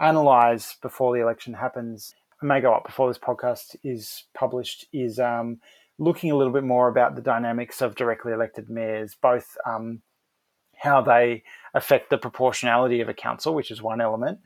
analyze 0.00 0.76
before 0.80 1.14
the 1.14 1.22
election 1.22 1.54
happens, 1.54 2.14
it 2.42 2.46
may 2.46 2.60
go 2.60 2.72
up 2.72 2.86
before 2.86 3.08
this 3.08 3.18
podcast 3.18 3.76
is 3.84 4.24
published, 4.34 4.86
is 4.92 5.18
um, 5.18 5.60
looking 5.98 6.30
a 6.30 6.36
little 6.36 6.52
bit 6.52 6.64
more 6.64 6.88
about 6.88 7.16
the 7.16 7.22
dynamics 7.22 7.82
of 7.82 7.96
directly 7.96 8.32
elected 8.32 8.70
mayors, 8.70 9.16
both 9.20 9.56
um, 9.66 10.02
how 10.76 11.00
they 11.00 11.42
affect 11.74 12.10
the 12.10 12.18
proportionality 12.18 13.00
of 13.00 13.08
a 13.08 13.14
council, 13.14 13.54
which 13.54 13.70
is 13.70 13.82
one 13.82 14.00
element 14.00 14.38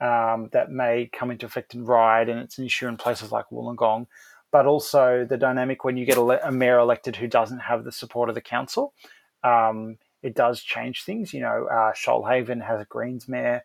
um, 0.00 0.48
that 0.52 0.70
may 0.70 1.10
come 1.12 1.30
into 1.30 1.46
effect 1.46 1.74
in 1.74 1.84
Ryde, 1.84 2.28
and 2.28 2.40
it's 2.40 2.58
an 2.58 2.64
issue 2.64 2.86
in 2.86 2.96
places 2.96 3.32
like 3.32 3.46
Wollongong, 3.50 4.06
but 4.52 4.66
also 4.66 5.26
the 5.28 5.36
dynamic 5.36 5.84
when 5.84 5.96
you 5.96 6.06
get 6.06 6.16
a, 6.16 6.48
a 6.48 6.52
mayor 6.52 6.78
elected 6.78 7.16
who 7.16 7.26
doesn't 7.26 7.60
have 7.60 7.84
the 7.84 7.92
support 7.92 8.28
of 8.28 8.34
the 8.34 8.40
council. 8.40 8.94
Um, 9.42 9.98
it 10.22 10.34
does 10.34 10.62
change 10.62 11.04
things. 11.04 11.34
You 11.34 11.40
know, 11.40 11.66
uh, 11.70 11.92
Shoalhaven 11.92 12.64
has 12.66 12.80
a 12.80 12.84
Greens 12.84 13.28
mayor, 13.28 13.64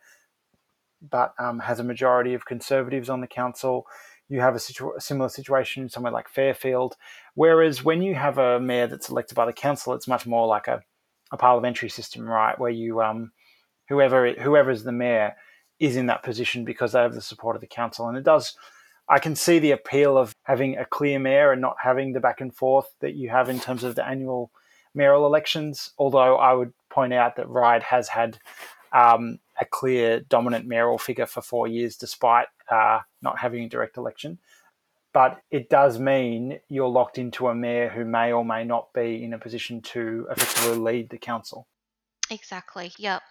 but 1.01 1.33
um, 1.37 1.59
has 1.59 1.79
a 1.79 1.83
majority 1.83 2.33
of 2.33 2.45
Conservatives 2.45 3.09
on 3.09 3.21
the 3.21 3.27
council 3.27 3.85
you 4.27 4.41
have 4.41 4.55
a, 4.55 4.59
situ- 4.59 4.93
a, 4.97 5.01
similar 5.01 5.29
situation 5.29 5.89
somewhere 5.89 6.11
like 6.11 6.29
Fairfield. 6.29 6.95
Whereas 7.35 7.83
when 7.83 8.01
you 8.01 8.15
have 8.15 8.37
a 8.37 8.59
mayor 8.59 8.87
that's 8.87 9.09
elected 9.09 9.35
by 9.35 9.45
the 9.45 9.53
council, 9.53 9.93
it's 9.93 10.07
much 10.07 10.25
more 10.25 10.47
like 10.47 10.67
a, 10.67 10.81
a 11.31 11.37
parliamentary 11.37 11.89
system, 11.89 12.27
right? 12.27 12.57
Where 12.57 12.71
you 12.71 13.01
um, 13.01 13.31
whoever 13.89 14.25
is 14.25 14.83
the 14.83 14.91
mayor 14.91 15.35
is 15.79 15.97
in 15.97 16.07
that 16.07 16.23
position 16.23 16.63
because 16.63 16.93
they 16.93 17.01
have 17.01 17.13
the 17.13 17.21
support 17.21 17.55
of 17.55 17.61
the 17.61 17.67
council, 17.67 18.07
and 18.07 18.17
it 18.17 18.23
does. 18.23 18.55
I 19.07 19.19
can 19.19 19.35
see 19.35 19.59
the 19.59 19.71
appeal 19.71 20.17
of 20.17 20.33
having 20.43 20.77
a 20.77 20.85
clear 20.85 21.19
mayor 21.19 21.51
and 21.51 21.61
not 21.61 21.75
having 21.83 22.13
the 22.13 22.19
back 22.19 22.41
and 22.41 22.55
forth 22.55 22.87
that 23.01 23.13
you 23.13 23.29
have 23.29 23.49
in 23.49 23.59
terms 23.59 23.83
of 23.83 23.95
the 23.95 24.07
annual 24.07 24.49
mayoral 24.95 25.27
elections. 25.27 25.91
Although 25.97 26.37
I 26.37 26.53
would 26.53 26.73
point 26.89 27.13
out 27.13 27.35
that 27.35 27.49
Ryde 27.49 27.83
has 27.83 28.07
had 28.07 28.39
um, 28.93 29.39
a 29.59 29.65
clear 29.65 30.21
dominant 30.21 30.65
mayoral 30.65 30.97
figure 30.97 31.25
for 31.25 31.41
four 31.41 31.67
years, 31.67 31.97
despite 31.97 32.47
uh, 32.71 33.01
not 33.21 33.39
having 33.39 33.65
a 33.65 33.69
direct 33.69 33.97
election. 33.97 34.39
But 35.15 35.39
it 35.49 35.69
does 35.69 35.97
mean 35.97 36.59
you're 36.67 36.89
locked 36.89 37.17
into 37.17 37.47
a 37.47 37.55
mayor 37.55 37.87
who 37.87 38.03
may 38.03 38.33
or 38.33 38.43
may 38.43 38.65
not 38.65 38.91
be 38.93 39.23
in 39.23 39.31
a 39.31 39.39
position 39.39 39.81
to 39.93 40.27
effectively 40.29 40.77
lead 40.77 41.09
the 41.09 41.17
council. 41.17 41.69
Exactly. 42.29 42.91
Yep. 42.97 43.21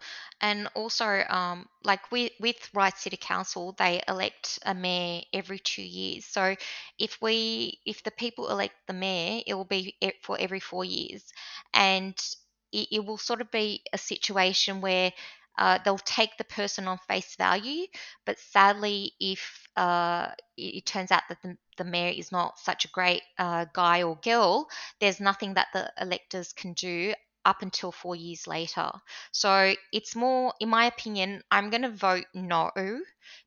And 0.40 0.68
also, 0.74 1.04
um, 1.28 1.66
like 1.84 2.10
with 2.10 2.32
with 2.40 2.56
Ryde 2.72 2.96
City 2.96 3.18
Council, 3.18 3.74
they 3.76 4.02
elect 4.08 4.58
a 4.64 4.72
mayor 4.72 5.24
every 5.34 5.58
two 5.58 5.82
years. 5.82 6.24
So 6.24 6.56
if 6.98 7.18
we 7.20 7.78
if 7.84 8.02
the 8.02 8.12
people 8.12 8.48
elect 8.48 8.76
the 8.86 8.94
mayor, 8.94 9.42
it 9.46 9.52
will 9.52 9.66
be 9.66 9.94
for 10.22 10.38
every 10.40 10.60
four 10.60 10.86
years, 10.86 11.22
and 11.74 12.14
it, 12.72 12.88
it 12.92 13.04
will 13.04 13.18
sort 13.18 13.42
of 13.42 13.50
be 13.50 13.82
a 13.92 13.98
situation 13.98 14.80
where 14.80 15.12
uh, 15.56 15.78
they'll 15.84 15.98
take 15.98 16.36
the 16.36 16.44
person 16.44 16.88
on 16.88 16.98
face 17.08 17.36
value, 17.36 17.86
but 18.26 18.38
sadly, 18.38 19.12
if 19.20 19.68
uh, 19.76 20.28
it, 20.56 20.76
it, 20.76 20.86
turns 20.86 21.12
out 21.12 21.22
that 21.28 21.40
the, 21.42 21.56
the, 21.76 21.84
mayor 21.84 22.12
is 22.16 22.32
not 22.32 22.58
such 22.58 22.84
a 22.84 22.88
great 22.88 23.22
uh, 23.38 23.66
guy 23.72 24.02
or 24.02 24.16
girl, 24.16 24.68
there's 25.00 25.20
nothing 25.20 25.54
that 25.54 25.68
the 25.72 25.92
electors 26.00 26.52
can 26.52 26.72
do 26.72 27.14
up 27.44 27.62
until 27.62 27.92
four 27.92 28.16
years 28.16 28.46
later. 28.46 28.90
So 29.32 29.74
it's 29.92 30.16
more, 30.16 30.54
in 30.60 30.68
my 30.68 30.86
opinion, 30.86 31.42
I'm 31.50 31.70
going 31.70 31.82
to 31.82 31.90
vote 31.90 32.26
no 32.34 32.70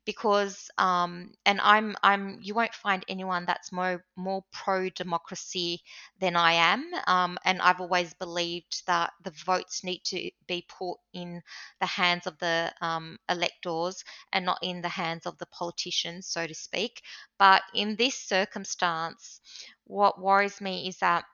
because, 0.04 0.70
um, 0.78 1.32
and 1.46 1.60
I'm, 1.60 1.96
I'm, 2.02 2.38
you 2.42 2.54
won't 2.54 2.74
find 2.74 3.04
anyone 3.08 3.44
that's 3.46 3.72
more, 3.72 4.04
more 4.16 4.42
pro 4.52 4.88
democracy 4.90 5.80
than 6.20 6.36
I 6.36 6.52
am. 6.54 6.90
Um, 7.06 7.38
and 7.44 7.60
I've 7.60 7.80
always 7.80 8.14
believed 8.14 8.82
that 8.86 9.12
the 9.22 9.32
votes 9.46 9.84
need 9.84 10.00
to 10.06 10.30
be 10.46 10.66
put 10.78 10.96
in 11.12 11.42
the 11.80 11.86
hands 11.86 12.26
of 12.26 12.38
the 12.38 12.72
um, 12.80 13.18
electors 13.28 14.04
and 14.32 14.44
not 14.44 14.58
in 14.62 14.80
the 14.80 14.88
hands 14.88 15.26
of 15.26 15.38
the 15.38 15.46
politicians, 15.46 16.26
so 16.26 16.46
to 16.46 16.54
speak. 16.54 17.02
But 17.38 17.62
in 17.74 17.96
this 17.96 18.16
circumstance, 18.16 19.40
what 19.84 20.20
worries 20.20 20.60
me 20.60 20.88
is 20.88 20.98
that 20.98 21.24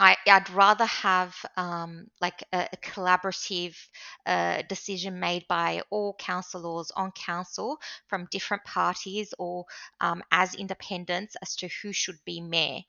I, 0.00 0.16
would 0.26 0.50
rather 0.50 0.84
have 0.86 1.34
um, 1.56 2.06
like 2.20 2.44
a, 2.52 2.68
a 2.72 2.76
collaborative 2.78 3.76
uh, 4.26 4.62
decision 4.68 5.18
made 5.18 5.46
by 5.48 5.82
all 5.90 6.14
councillors 6.18 6.90
on 6.92 7.10
council 7.12 7.78
from 8.06 8.28
different 8.30 8.64
parties 8.64 9.34
or 9.38 9.66
um, 10.00 10.22
as 10.30 10.54
independents 10.54 11.36
as 11.42 11.56
to 11.56 11.68
who 11.82 11.92
should 11.92 12.18
be 12.24 12.40
mayor. 12.40 12.82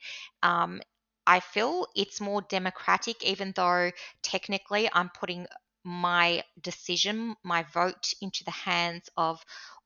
Um, 0.43 0.81
I 1.25 1.39
feel 1.39 1.87
it's 1.95 2.21
more 2.21 2.41
democratic, 2.43 3.23
even 3.23 3.53
though 3.55 3.91
technically 4.23 4.89
I'm 4.91 5.09
putting 5.09 5.47
my 5.83 6.43
decision, 6.61 7.35
my 7.43 7.63
vote 7.73 8.13
into 8.21 8.43
the 8.43 8.51
hands 8.51 9.09
of 9.17 9.43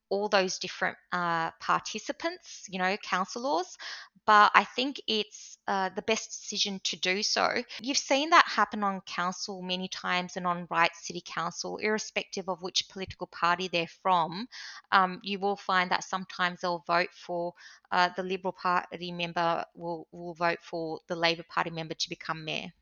all 0.10 0.30
those 0.30 0.60
different 0.60 0.98
uh, 1.12 1.50
participants, 1.60 2.66
you 2.70 2.78
know, 2.78 2.96
councillors. 2.98 3.78
But 4.26 4.52
I 4.56 4.64
think 4.64 5.02
it's 5.08 5.58
uh, 5.68 5.90
the 5.96 6.02
best 6.02 6.42
decision 6.42 6.80
to 6.86 6.96
do 6.98 7.24
so. 7.24 7.62
You've 7.82 7.98
seen 7.98 8.30
that 8.30 8.46
happen 8.48 8.84
on 8.84 9.02
council 9.02 9.62
many 9.62 9.88
times 9.88 10.38
and 10.38 10.48
on 10.48 10.68
Ryde 10.70 10.92
City 10.94 11.22
Council, 11.26 11.78
irrespective 11.78 12.48
of 12.48 12.62
which 12.62 12.88
political 12.90 13.28
party 13.28 13.68
they're 13.68 13.88
from. 14.02 14.48
Um, 14.92 15.20
you 15.24 15.40
will 15.40 15.56
find 15.58 15.92
that 15.92 16.04
sometimes 16.04 16.62
they'll 16.62 16.84
vote 16.88 17.10
for 17.14 17.54
uh, 17.92 18.10
the 18.16 18.24
Liberal 18.24 18.54
Party 18.54 19.12
member 19.12 19.66
will, 19.76 20.08
will 20.12 20.34
vote 20.34 20.60
for 20.62 21.00
the 21.08 21.16
Labor 21.16 21.44
Party 21.50 21.70
member 21.70 21.94
to 21.94 22.10
become 22.10 22.46
mayor. 22.46 22.74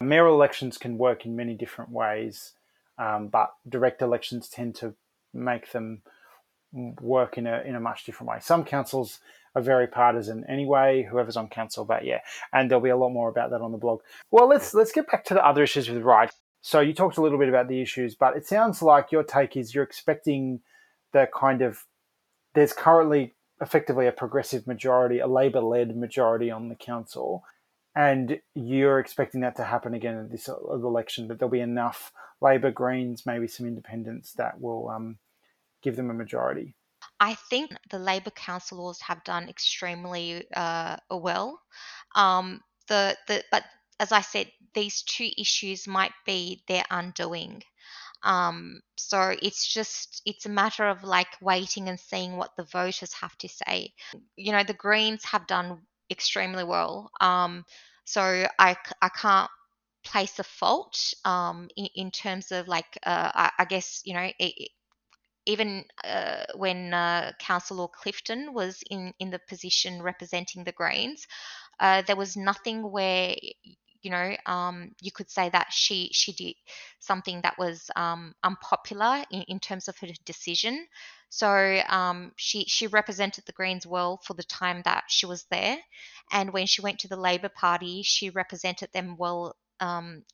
Mayoral 0.00 0.34
elections 0.34 0.78
can 0.78 0.96
work 0.96 1.26
in 1.26 1.34
many 1.34 1.54
different 1.54 1.90
ways, 1.90 2.52
um, 2.98 3.28
but 3.28 3.52
direct 3.68 4.00
elections 4.00 4.48
tend 4.48 4.74
to 4.76 4.94
make 5.34 5.72
them 5.72 6.02
work 6.72 7.38
in 7.38 7.46
a 7.46 7.62
in 7.64 7.74
a 7.74 7.80
much 7.80 8.04
different 8.04 8.30
way. 8.30 8.38
Some 8.40 8.64
councils 8.64 9.20
are 9.54 9.62
very 9.62 9.86
partisan 9.86 10.44
anyway, 10.48 11.06
whoever's 11.10 11.36
on 11.36 11.48
council, 11.48 11.84
but 11.84 12.04
yeah, 12.04 12.20
and 12.52 12.70
there'll 12.70 12.82
be 12.82 12.90
a 12.90 12.96
lot 12.96 13.10
more 13.10 13.28
about 13.28 13.50
that 13.50 13.60
on 13.60 13.72
the 13.72 13.78
blog. 13.78 14.00
Well, 14.30 14.48
let's 14.48 14.74
let's 14.74 14.92
get 14.92 15.10
back 15.10 15.24
to 15.26 15.34
the 15.34 15.46
other 15.46 15.62
issues 15.62 15.88
with 15.88 16.02
Ryde. 16.02 16.30
So 16.60 16.80
you 16.80 16.92
talked 16.92 17.16
a 17.16 17.22
little 17.22 17.38
bit 17.38 17.48
about 17.48 17.68
the 17.68 17.80
issues, 17.80 18.14
but 18.14 18.36
it 18.36 18.46
sounds 18.46 18.82
like 18.82 19.12
your 19.12 19.22
take 19.22 19.56
is 19.56 19.74
you're 19.74 19.84
expecting 19.84 20.60
the 21.12 21.28
kind 21.34 21.62
of 21.62 21.84
there's 22.54 22.72
currently 22.72 23.34
effectively 23.60 24.06
a 24.06 24.12
progressive 24.12 24.66
majority, 24.66 25.18
a 25.18 25.26
Labor-led 25.26 25.96
majority 25.96 26.50
on 26.50 26.68
the 26.68 26.74
council, 26.74 27.44
and 27.96 28.40
you're 28.54 28.98
expecting 28.98 29.40
that 29.40 29.56
to 29.56 29.64
happen 29.64 29.94
again 29.94 30.16
in 30.16 30.28
this 30.28 30.48
election. 30.48 31.28
That 31.28 31.38
there'll 31.38 31.50
be 31.50 31.60
enough 31.60 32.12
Labor, 32.40 32.70
Greens, 32.70 33.24
maybe 33.24 33.48
some 33.48 33.66
Independents 33.66 34.32
that 34.34 34.60
will 34.60 34.88
um, 34.88 35.18
give 35.82 35.96
them 35.96 36.10
a 36.10 36.14
majority? 36.14 36.74
I 37.20 37.34
think 37.34 37.72
the 37.90 37.98
Labor 37.98 38.30
councillors 38.30 39.00
have 39.02 39.24
done 39.24 39.48
extremely 39.48 40.44
uh, 40.54 40.96
well. 41.10 41.60
Um, 42.14 42.60
the, 42.88 43.16
the 43.26 43.44
but 43.50 43.64
as 44.00 44.12
I 44.12 44.20
said, 44.20 44.50
these 44.74 45.02
two 45.02 45.28
issues 45.36 45.86
might 45.86 46.12
be 46.24 46.62
their 46.68 46.84
undoing. 46.90 47.62
Um, 48.22 48.80
so 48.96 49.34
it's 49.42 49.66
just 49.66 50.22
it's 50.26 50.46
a 50.46 50.50
matter 50.50 50.86
of 50.86 51.04
like 51.04 51.40
waiting 51.40 51.88
and 51.88 51.98
seeing 52.00 52.36
what 52.36 52.56
the 52.56 52.64
voters 52.64 53.12
have 53.14 53.36
to 53.38 53.48
say. 53.48 53.92
You 54.36 54.52
know, 54.52 54.64
the 54.64 54.74
Greens 54.74 55.24
have 55.24 55.46
done 55.46 55.82
extremely 56.10 56.64
well. 56.64 57.10
Um, 57.20 57.64
so 58.04 58.46
I 58.58 58.76
I 59.02 59.08
can't 59.08 59.50
place 60.04 60.38
a 60.38 60.44
fault 60.44 61.12
um, 61.24 61.68
in, 61.76 61.88
in 61.94 62.10
terms 62.10 62.50
of 62.52 62.66
like 62.68 62.98
uh, 63.04 63.30
I, 63.34 63.50
I 63.60 63.64
guess 63.64 64.02
you 64.04 64.14
know 64.14 64.30
it, 64.38 64.70
even 65.48 65.84
uh, 66.04 66.44
when 66.54 66.92
uh, 66.92 67.32
Councillor 67.40 67.88
Clifton 67.88 68.52
was 68.52 68.82
in, 68.90 69.14
in 69.18 69.30
the 69.30 69.40
position 69.48 70.02
representing 70.02 70.62
the 70.62 70.72
Greens, 70.72 71.26
uh, 71.80 72.02
there 72.02 72.16
was 72.16 72.36
nothing 72.36 72.90
where 72.92 73.34
you 74.02 74.10
know 74.10 74.36
um, 74.46 74.92
you 75.00 75.10
could 75.10 75.30
say 75.30 75.48
that 75.48 75.68
she 75.72 76.10
she 76.12 76.32
did 76.32 76.54
something 77.00 77.40
that 77.42 77.58
was 77.58 77.90
um, 77.96 78.34
unpopular 78.44 79.24
in, 79.30 79.42
in, 79.48 79.58
terms 79.58 79.88
of 79.88 79.96
her 79.98 80.08
decision. 80.24 80.86
So 81.30 81.80
um, 81.88 82.32
she 82.36 82.64
she 82.66 82.86
represented 82.86 83.44
the 83.46 83.52
Greens 83.52 83.86
well 83.86 84.20
for 84.24 84.34
the 84.34 84.44
time 84.44 84.82
that 84.84 85.04
she 85.08 85.24
was 85.24 85.46
there, 85.50 85.78
and 86.30 86.52
when 86.52 86.66
she 86.66 86.82
went 86.82 86.98
to 87.00 87.08
the 87.08 87.16
Labor 87.16 87.48
Party, 87.48 88.02
she 88.04 88.28
represented 88.28 88.90
them 88.92 89.16
well 89.16 89.56
um, 89.80 90.24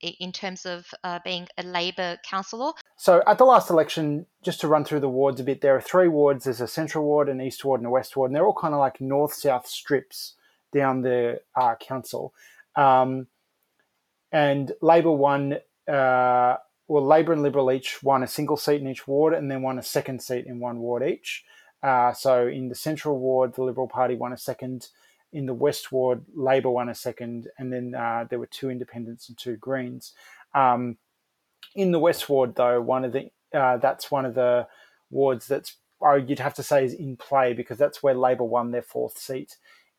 in 0.00 0.32
terms 0.32 0.66
of 0.66 0.86
uh, 1.02 1.18
being 1.24 1.48
a 1.58 1.62
Labor 1.62 2.18
councillor. 2.28 2.72
So 2.96 3.22
at 3.26 3.38
the 3.38 3.44
last 3.44 3.70
election, 3.70 4.26
just 4.42 4.60
to 4.60 4.68
run 4.68 4.84
through 4.84 5.00
the 5.00 5.08
wards 5.08 5.40
a 5.40 5.44
bit, 5.44 5.60
there 5.60 5.76
are 5.76 5.80
three 5.80 6.08
wards. 6.08 6.44
There's 6.44 6.60
a 6.60 6.68
central 6.68 7.04
ward, 7.04 7.28
an 7.28 7.40
east 7.40 7.64
ward, 7.64 7.80
and 7.80 7.86
a 7.86 7.90
west 7.90 8.16
ward, 8.16 8.30
and 8.30 8.36
they're 8.36 8.46
all 8.46 8.54
kind 8.54 8.74
of 8.74 8.80
like 8.80 9.00
north-south 9.00 9.66
strips 9.66 10.34
down 10.72 11.02
the 11.02 11.40
uh, 11.56 11.74
council. 11.76 12.34
Um, 12.76 13.28
and 14.32 14.72
Labor 14.82 15.12
won, 15.12 15.54
uh, 15.88 16.56
well, 16.88 17.06
Labor 17.06 17.32
and 17.32 17.42
Liberal 17.42 17.72
each 17.72 18.02
won 18.02 18.22
a 18.22 18.26
single 18.26 18.56
seat 18.56 18.80
in 18.80 18.88
each 18.88 19.06
ward, 19.06 19.32
and 19.32 19.50
then 19.50 19.62
won 19.62 19.78
a 19.78 19.82
second 19.82 20.20
seat 20.22 20.46
in 20.46 20.58
one 20.60 20.78
ward 20.78 21.02
each. 21.02 21.44
Uh, 21.82 22.12
so 22.12 22.46
in 22.46 22.68
the 22.68 22.74
central 22.74 23.18
ward, 23.18 23.54
the 23.54 23.62
Liberal 23.62 23.88
Party 23.88 24.16
won 24.16 24.32
a 24.32 24.38
second 24.38 24.88
in 25.34 25.46
the 25.46 25.52
West 25.52 25.90
Ward, 25.90 26.24
Labor 26.34 26.70
won 26.70 26.88
a 26.88 26.94
second, 26.94 27.48
and 27.58 27.72
then 27.72 27.94
uh, 27.94 28.24
there 28.30 28.38
were 28.38 28.46
two 28.46 28.70
independents 28.70 29.28
and 29.28 29.36
two 29.36 29.56
Greens. 29.56 30.12
Um, 30.54 30.96
in 31.74 31.90
the 31.90 31.98
West 31.98 32.28
Ward, 32.28 32.54
though, 32.54 32.80
one 32.80 33.04
of 33.04 33.12
the 33.12 33.30
uh, 33.52 33.76
that's 33.78 34.10
one 34.10 34.24
of 34.24 34.34
the 34.34 34.66
wards 35.10 35.46
that's 35.46 35.76
oh, 36.00 36.14
you'd 36.14 36.38
have 36.38 36.54
to 36.54 36.62
say 36.62 36.84
is 36.84 36.94
in 36.94 37.16
play 37.16 37.52
because 37.52 37.78
that's 37.78 38.02
where 38.02 38.14
Labor 38.14 38.44
won 38.44 38.70
their 38.70 38.82
fourth 38.82 39.18
seat 39.18 39.56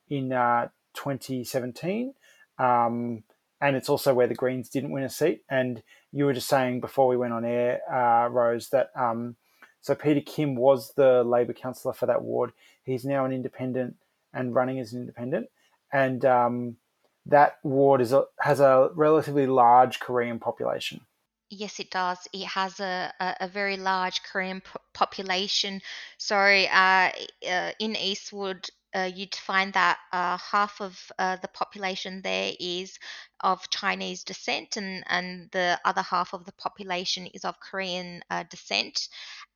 in 0.10 0.32
uh, 0.32 0.70
2017. 0.94 2.14
Um, 2.58 3.24
and 3.60 3.76
it's 3.76 3.90
also 3.90 4.14
where 4.14 4.28
the 4.28 4.36
Greens 4.36 4.70
didn't 4.70 4.92
win 4.92 5.04
a 5.04 5.10
seat. 5.10 5.44
And 5.50 5.82
you 6.12 6.26
were 6.26 6.34
just 6.34 6.48
saying 6.48 6.80
before 6.80 7.08
we 7.08 7.18
went 7.18 7.34
on 7.34 7.44
air, 7.44 7.82
uh, 7.92 8.30
Rose, 8.30 8.70
that 8.70 8.92
um, 8.96 9.36
so 9.82 9.96
Peter 9.96 10.22
Kim 10.22 10.56
was 10.56 10.94
the 10.94 11.24
Labor 11.24 11.54
councillor 11.54 11.94
for 11.94 12.06
that 12.06 12.22
ward. 12.22 12.54
He's 12.84 13.06
now 13.06 13.26
an 13.26 13.32
independent 13.32 13.96
and 14.36 14.54
running 14.54 14.80
as 14.80 14.94
an 14.94 15.02
independent. 15.02 15.48
And 15.92 16.24
um, 16.26 16.78
that 17.26 17.58
ward 17.64 18.02
is 18.02 18.14
a, 18.14 18.26
has 18.40 18.60
a 18.60 18.90
relatively 18.94 19.48
large 19.48 20.00
Korean 20.00 20.40
population. 20.40 21.02
Yes, 21.50 21.80
it 21.80 21.92
does. 21.92 22.18
It 22.34 22.46
has 22.46 22.80
a, 22.80 23.14
a, 23.20 23.36
a 23.42 23.48
very 23.48 23.78
large 23.78 24.24
Korean 24.24 24.62
population. 24.94 25.82
So 26.18 26.36
uh, 26.36 27.12
uh, 27.48 27.72
in 27.80 27.96
Eastwood, 27.96 28.68
uh, 28.96 29.12
you'd 29.14 29.36
find 29.36 29.74
that 29.74 30.00
uh, 30.12 30.38
half 30.38 30.82
of 30.82 30.98
uh, 31.20 31.36
the 31.42 31.50
population 31.50 32.22
there 32.24 32.54
is 32.60 32.98
of 33.42 33.70
Chinese 33.70 34.24
descent, 34.24 34.78
and, 34.78 35.04
and 35.08 35.50
the 35.52 35.80
other 35.84 36.02
half 36.02 36.34
of 36.34 36.46
the 36.46 36.54
population 36.54 37.28
is 37.28 37.44
of 37.44 37.60
Korean 37.60 38.24
uh, 38.30 38.44
descent. 38.50 39.10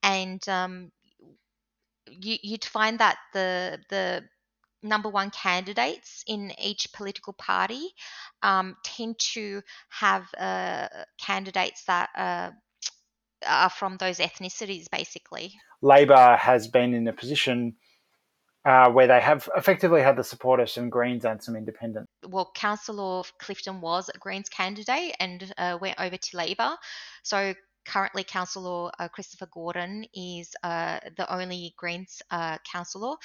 And 0.03 0.47
um, 0.49 0.91
you, 2.07 2.37
would 2.51 2.65
find 2.65 2.99
that 2.99 3.17
the 3.33 3.79
the 3.89 4.25
number 4.81 5.09
one 5.09 5.29
candidates 5.29 6.23
in 6.27 6.51
each 6.61 6.91
political 6.93 7.33
party 7.33 7.89
um, 8.43 8.75
tend 8.83 9.17
to 9.19 9.61
have 9.89 10.23
uh, 10.37 10.87
candidates 11.19 11.83
that 11.85 12.09
uh, 12.15 12.51
are 13.45 13.69
from 13.69 13.97
those 13.97 14.19
ethnicities, 14.19 14.89
basically. 14.91 15.53
Labor 15.81 16.37
has 16.39 16.67
been 16.67 16.93
in 16.93 17.07
a 17.07 17.13
position 17.13 17.75
uh, 18.65 18.89
where 18.89 19.07
they 19.07 19.21
have 19.21 19.49
effectively 19.55 20.01
had 20.01 20.17
the 20.17 20.23
support 20.23 20.59
of 20.59 20.69
some 20.69 20.89
Greens 20.89 21.23
and 21.25 21.41
some 21.41 21.55
Independents. 21.55 22.07
Well, 22.27 22.51
Councillor 22.53 23.23
Clifton 23.39 23.79
was 23.79 24.09
a 24.13 24.17
Greens 24.17 24.49
candidate 24.49 25.15
and 25.19 25.53
uh, 25.57 25.77
went 25.79 25.99
over 25.99 26.17
to 26.17 26.37
Labor. 26.37 26.75
So 27.23 27.53
currently 27.89 28.23
councillor 28.23 28.91
uh, 28.99 29.07
Christopher 29.07 29.47
Gordon 29.51 30.05
is 30.13 30.55
uh, 30.63 30.99
the 31.17 31.31
only 31.33 31.73
Greens 31.75 32.21
uh, 32.29 32.59
councillor, 32.71 33.15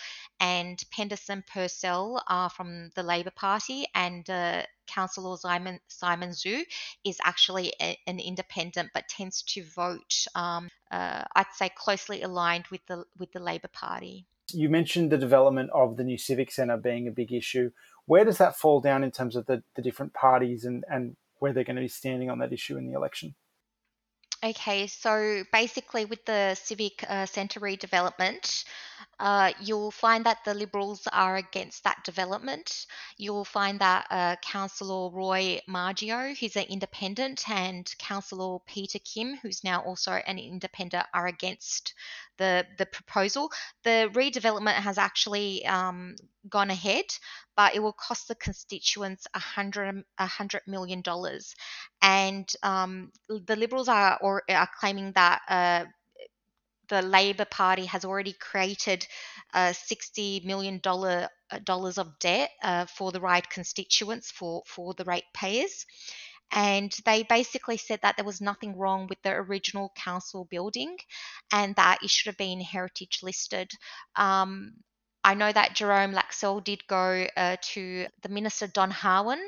and 0.41 0.83
Penderson 0.91 1.45
Purcell 1.53 2.23
are 2.29 2.49
from 2.49 2.91
the 2.97 3.03
Labor 3.03 3.33
Party, 3.37 3.85
and 3.95 4.29
uh, 4.31 4.63
councillor 4.87 5.37
Simon 5.37 5.81
Simon 5.89 6.31
Zhu 6.31 6.63
is 7.05 7.19
actually 7.23 7.75
a, 7.81 7.99
an 8.07 8.19
independent, 8.19 8.91
but 8.95 9.09
tends 9.09 9.43
to 9.43 9.65
vote. 9.65 10.27
Um, 10.35 10.69
uh, 10.91 11.25
I'd 11.37 11.53
say 11.55 11.71
closely 11.77 12.23
aligned 12.23 12.65
with 12.71 12.81
the 12.87 13.05
with 13.19 13.33
the 13.33 13.41
Labor 13.41 13.69
Party. 13.69 14.27
You 14.53 14.71
mentioned 14.71 15.13
the 15.13 15.19
development 15.19 15.71
of 15.75 15.97
the 15.97 16.05
new 16.05 16.19
civic 16.19 16.51
centre 16.51 16.77
being 16.79 17.07
a 17.07 17.11
big 17.11 17.33
issue. 17.33 17.71
Where 18.07 18.25
does 18.25 18.39
that 18.39 18.57
fall 18.57 18.81
down 18.81 19.05
in 19.05 19.11
terms 19.11 19.37
of 19.37 19.47
the, 19.47 19.63
the 19.75 19.83
different 19.83 20.13
parties 20.13 20.65
and, 20.65 20.85
and 20.89 21.17
where 21.39 21.53
they're 21.53 21.65
going 21.65 21.77
to 21.77 21.83
be 21.83 21.89
standing 21.89 22.29
on 22.29 22.39
that 22.39 22.53
issue 22.53 22.77
in 22.77 22.87
the 22.87 22.93
election? 22.93 23.35
Okay, 24.45 24.87
so 24.89 25.43
basically, 25.53 26.05
with 26.05 26.27
the 26.27 26.55
civic 26.55 27.03
uh, 27.09 27.25
centre 27.25 27.61
redevelopment, 27.61 28.65
uh, 29.19 29.53
you'll 29.61 29.91
find 29.91 30.27
that 30.27 30.45
the 30.45 30.55
Liberals 30.55 31.07
are 31.13 31.37
against 31.37 31.85
that 31.85 32.03
development. 32.05 32.87
You'll 33.17 33.45
find 33.45 33.79
that 33.81 34.07
uh, 34.11 34.37
Councillor 34.43 35.11
Roy 35.11 35.61
Maggio, 35.69 36.35
who's 36.35 36.57
an 36.57 36.65
independent, 36.69 37.49
and 37.49 37.93
Councillor 37.99 38.59
Peter 38.67 38.99
Kim, 38.99 39.37
who's 39.37 39.65
now 39.65 39.83
also 39.83 40.13
an 40.13 40.39
independent, 40.39 41.07
are 41.15 41.27
against 41.27 41.95
the 42.39 42.67
the 42.79 42.87
proposal. 42.87 43.51
The 43.85 44.11
redevelopment 44.13 44.75
has 44.75 44.99
actually 44.99 45.65
um, 45.67 46.17
gone 46.49 46.71
ahead, 46.71 47.07
but 47.57 47.75
it 47.75 47.81
will 47.81 47.93
cost 47.93 48.29
the 48.29 48.35
constituents 48.35 49.27
a 49.35 49.39
hundred 49.39 50.05
a 50.19 50.27
hundred 50.27 50.63
million 50.67 51.03
dollars, 51.03 51.55
and 52.03 52.51
um, 52.63 53.13
the 53.29 53.57
Liberals 53.57 53.89
are 53.89 54.19
or 54.21 54.43
are 54.49 54.69
claiming 54.81 55.13
that. 55.13 55.41
Uh, 55.49 55.85
the 56.89 57.03
Labor 57.03 57.45
Party 57.45 57.87
has 57.87 58.05
already 58.05 58.33
created 58.33 59.07
uh, 59.53 59.73
sixty 59.73 60.43
million 60.45 60.79
dollar 60.79 61.29
uh, 61.51 61.59
dollars 61.65 61.99
of 61.99 62.19
debt 62.19 62.51
uh, 62.63 62.87
for 62.87 63.13
the 63.13 63.21
Ryde 63.21 63.51
constituents 63.51 64.31
for 64.31 64.63
for 64.67 64.95
the 64.95 65.05
ratepayers, 65.05 65.87
and 66.53 66.95
they 67.05 67.23
basically 67.25 67.77
said 67.77 68.01
that 68.03 68.17
there 68.17 68.25
was 68.25 68.41
nothing 68.41 68.77
wrong 68.77 69.07
with 69.09 69.21
the 69.23 69.31
original 69.31 69.93
council 69.97 70.47
building 70.51 70.97
and 71.53 71.75
that 71.77 71.99
it 72.03 72.11
should 72.11 72.31
have 72.31 72.39
been 72.39 72.61
heritage 72.61 73.21
listed. 73.23 73.71
Um, 74.17 74.73
I 75.25 75.35
know 75.35 75.51
that 75.51 75.75
Jerome 75.75 76.13
Laxale 76.13 76.63
did 76.63 76.87
go 76.87 77.27
uh, 77.37 77.57
to 77.73 78.07
the 78.23 78.29
Minister 78.29 78.67
Don 78.67 78.91
Harwin 78.91 79.43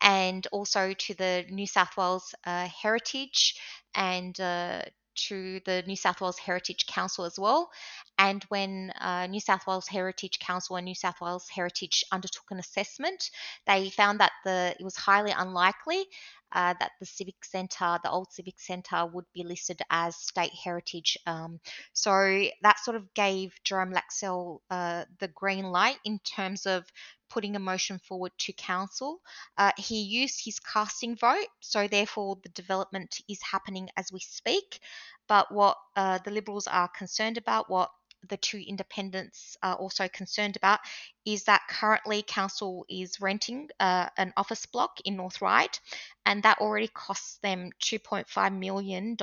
and 0.00 0.46
also 0.52 0.92
to 0.92 1.14
the 1.14 1.44
New 1.50 1.66
South 1.66 1.96
Wales 1.96 2.34
uh, 2.46 2.68
Heritage 2.68 3.58
and 3.94 4.38
uh, 4.40 4.82
to 5.26 5.60
the 5.64 5.82
New 5.86 5.96
South 5.96 6.20
Wales 6.20 6.38
Heritage 6.38 6.86
Council 6.86 7.24
as 7.24 7.38
well. 7.38 7.70
And 8.18 8.42
when 8.48 8.90
uh, 9.00 9.28
New 9.28 9.40
South 9.40 9.66
Wales 9.66 9.86
Heritage 9.86 10.40
Council 10.40 10.76
and 10.76 10.84
New 10.84 10.94
South 10.94 11.20
Wales 11.20 11.48
Heritage 11.48 12.04
undertook 12.10 12.50
an 12.50 12.58
assessment, 12.58 13.30
they 13.66 13.90
found 13.90 14.20
that 14.20 14.32
the 14.44 14.74
it 14.78 14.84
was 14.84 14.96
highly 14.96 15.30
unlikely 15.30 16.04
uh, 16.52 16.74
that 16.80 16.92
the 16.98 17.06
Civic 17.06 17.44
Centre, 17.44 17.98
the 18.02 18.10
old 18.10 18.32
Civic 18.32 18.58
Centre, 18.58 19.06
would 19.06 19.26
be 19.34 19.44
listed 19.44 19.80
as 19.90 20.16
state 20.16 20.52
heritage. 20.64 21.18
Um, 21.26 21.60
so 21.92 22.44
that 22.62 22.78
sort 22.80 22.96
of 22.96 23.12
gave 23.14 23.52
Jerome 23.64 23.92
Laxale 23.92 24.60
uh, 24.70 25.04
the 25.20 25.28
green 25.28 25.66
light 25.66 25.98
in 26.04 26.18
terms 26.20 26.66
of 26.66 26.84
putting 27.28 27.56
a 27.56 27.60
motion 27.60 27.98
forward 27.98 28.32
to 28.38 28.52
council. 28.54 29.20
Uh, 29.58 29.72
he 29.76 30.00
used 30.00 30.40
his 30.42 30.58
casting 30.60 31.16
vote, 31.16 31.48
so 31.60 31.86
therefore 31.86 32.38
the 32.42 32.48
development 32.50 33.20
is 33.28 33.40
happening 33.42 33.88
as 33.96 34.10
we 34.10 34.20
speak. 34.20 34.80
But 35.28 35.52
what 35.52 35.76
uh, 35.94 36.18
the 36.24 36.30
Liberals 36.30 36.66
are 36.66 36.88
concerned 36.88 37.36
about, 37.36 37.68
what 37.68 37.90
the 38.28 38.36
two 38.36 38.58
independents 38.58 39.56
are 39.62 39.76
also 39.76 40.08
concerned 40.08 40.56
about 40.56 40.80
is 41.24 41.44
that 41.44 41.62
currently 41.68 42.22
council 42.26 42.84
is 42.88 43.20
renting 43.20 43.68
uh, 43.80 44.08
an 44.16 44.32
office 44.36 44.66
block 44.66 44.98
in 45.04 45.16
North 45.16 45.40
Ryde, 45.40 45.78
and 46.26 46.42
that 46.42 46.58
already 46.58 46.88
costs 46.88 47.38
them 47.38 47.70
$2.5 47.80 48.58
million 48.58 49.16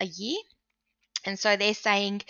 a 0.00 0.06
year. 0.06 0.38
And 1.24 1.38
so 1.38 1.56
they're 1.56 1.74
saying 1.74 2.22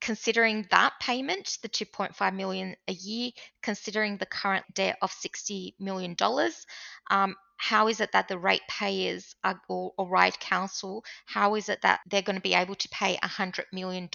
considering 0.00 0.66
that 0.70 0.92
payment, 1.00 1.58
the 1.62 1.68
2.5 1.68 2.34
million 2.34 2.76
a 2.86 2.92
year, 2.92 3.30
considering 3.62 4.16
the 4.16 4.26
current 4.26 4.64
debt 4.74 4.96
of 5.02 5.10
60 5.10 5.74
million 5.78 6.14
dollars, 6.14 6.66
um, 7.10 7.34
how 7.56 7.88
is 7.88 8.00
it 8.00 8.12
that 8.12 8.28
the 8.28 8.38
ratepayers 8.38 9.34
or, 9.68 9.92
or 9.98 10.30
Council, 10.40 11.04
how 11.26 11.56
is 11.56 11.68
it 11.68 11.82
that 11.82 12.00
they're 12.08 12.22
going 12.22 12.36
to 12.36 12.42
be 12.42 12.54
able 12.54 12.76
to 12.76 12.88
pay 12.88 13.16
$100 13.16 13.64
million 13.72 14.08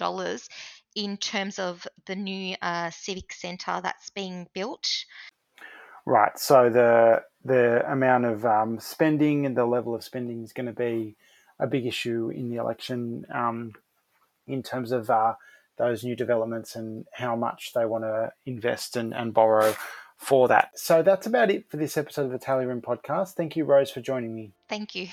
in 0.94 1.16
terms 1.16 1.58
of 1.58 1.86
the 2.06 2.16
new 2.16 2.56
uh, 2.62 2.90
civic 2.90 3.32
centre 3.32 3.80
that's 3.82 4.10
being 4.10 4.48
built? 4.54 4.88
Right. 6.06 6.38
So 6.38 6.70
the 6.70 7.22
the 7.44 7.90
amount 7.90 8.26
of 8.26 8.44
um, 8.44 8.78
spending 8.80 9.46
and 9.46 9.56
the 9.56 9.66
level 9.66 9.94
of 9.94 10.04
spending 10.04 10.42
is 10.42 10.52
going 10.52 10.66
to 10.66 10.72
be 10.72 11.16
a 11.58 11.66
big 11.66 11.86
issue 11.86 12.30
in 12.34 12.50
the 12.50 12.56
election 12.56 13.26
um, 13.32 13.72
in 14.46 14.62
terms 14.62 14.92
of 14.92 15.10
uh, 15.10 15.34
those 15.78 16.04
new 16.04 16.16
developments 16.16 16.76
and 16.76 17.06
how 17.12 17.36
much 17.36 17.72
they 17.74 17.84
want 17.84 18.04
to 18.04 18.32
invest 18.46 18.96
and, 18.96 19.14
and 19.14 19.34
borrow 19.34 19.74
for 20.16 20.48
that. 20.48 20.70
So 20.78 21.02
that's 21.02 21.26
about 21.26 21.50
it 21.50 21.70
for 21.70 21.76
this 21.76 21.96
episode 21.96 22.26
of 22.26 22.32
the 22.32 22.38
Tally 22.38 22.66
Room 22.66 22.80
podcast. 22.80 23.34
Thank 23.34 23.56
you, 23.56 23.64
Rose, 23.64 23.90
for 23.90 24.00
joining 24.00 24.34
me. 24.34 24.52
Thank 24.68 24.94
you. 24.94 25.08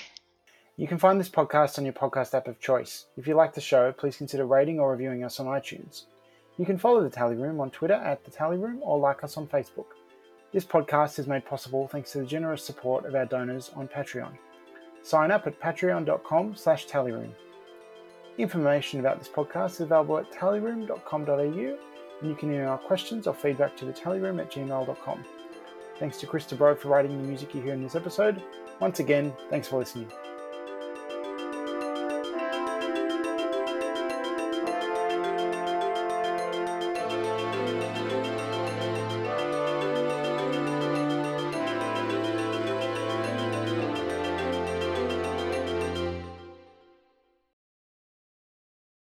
You 0.78 0.88
can 0.88 0.98
find 0.98 1.20
this 1.20 1.28
podcast 1.28 1.78
on 1.78 1.84
your 1.84 1.92
podcast 1.92 2.34
app 2.34 2.48
of 2.48 2.58
choice. 2.58 3.04
If 3.18 3.26
you 3.26 3.34
like 3.34 3.52
the 3.52 3.60
show, 3.60 3.92
please 3.92 4.16
consider 4.16 4.46
rating 4.46 4.80
or 4.80 4.90
reviewing 4.90 5.22
us 5.22 5.38
on 5.38 5.46
iTunes. 5.46 6.04
You 6.58 6.64
can 6.64 6.78
follow 6.78 7.02
the 7.02 7.10
Tally 7.10 7.36
Room 7.36 7.60
on 7.60 7.70
Twitter 7.70 7.94
at 7.94 8.24
the 8.24 8.30
Tally 8.30 8.56
Room 8.56 8.78
or 8.80 8.98
like 8.98 9.22
us 9.22 9.36
on 9.36 9.46
Facebook. 9.46 9.86
This 10.52 10.64
podcast 10.64 11.18
is 11.18 11.26
made 11.26 11.44
possible 11.44 11.88
thanks 11.88 12.12
to 12.12 12.18
the 12.18 12.26
generous 12.26 12.64
support 12.64 13.04
of 13.04 13.14
our 13.14 13.26
donors 13.26 13.70
on 13.76 13.86
Patreon. 13.86 14.32
Sign 15.02 15.30
up 15.30 15.46
at 15.46 15.60
patreon.com 15.60 16.54
slash 16.54 16.86
tallyroom. 16.86 17.32
Information 18.38 19.00
about 19.00 19.18
this 19.18 19.28
podcast 19.28 19.72
is 19.72 19.80
available 19.82 20.18
at 20.18 20.32
tallyroom.com.au 20.32 21.76
and 22.22 22.30
you 22.30 22.34
can 22.34 22.50
email 22.50 22.78
questions 22.78 23.26
or 23.26 23.34
feedback 23.34 23.76
to 23.76 23.84
the 23.84 23.92
tallyroom 23.92 24.40
at 24.40 24.50
gmail.com. 24.50 25.24
Thanks 25.98 26.18
to 26.18 26.26
Chris 26.26 26.46
DeBro 26.46 26.78
for 26.78 26.88
writing 26.88 27.20
the 27.20 27.28
music 27.28 27.54
you 27.54 27.60
hear 27.60 27.74
in 27.74 27.82
this 27.82 27.94
episode. 27.94 28.42
Once 28.80 29.00
again, 29.00 29.34
thanks 29.50 29.68
for 29.68 29.78
listening. 29.78 30.10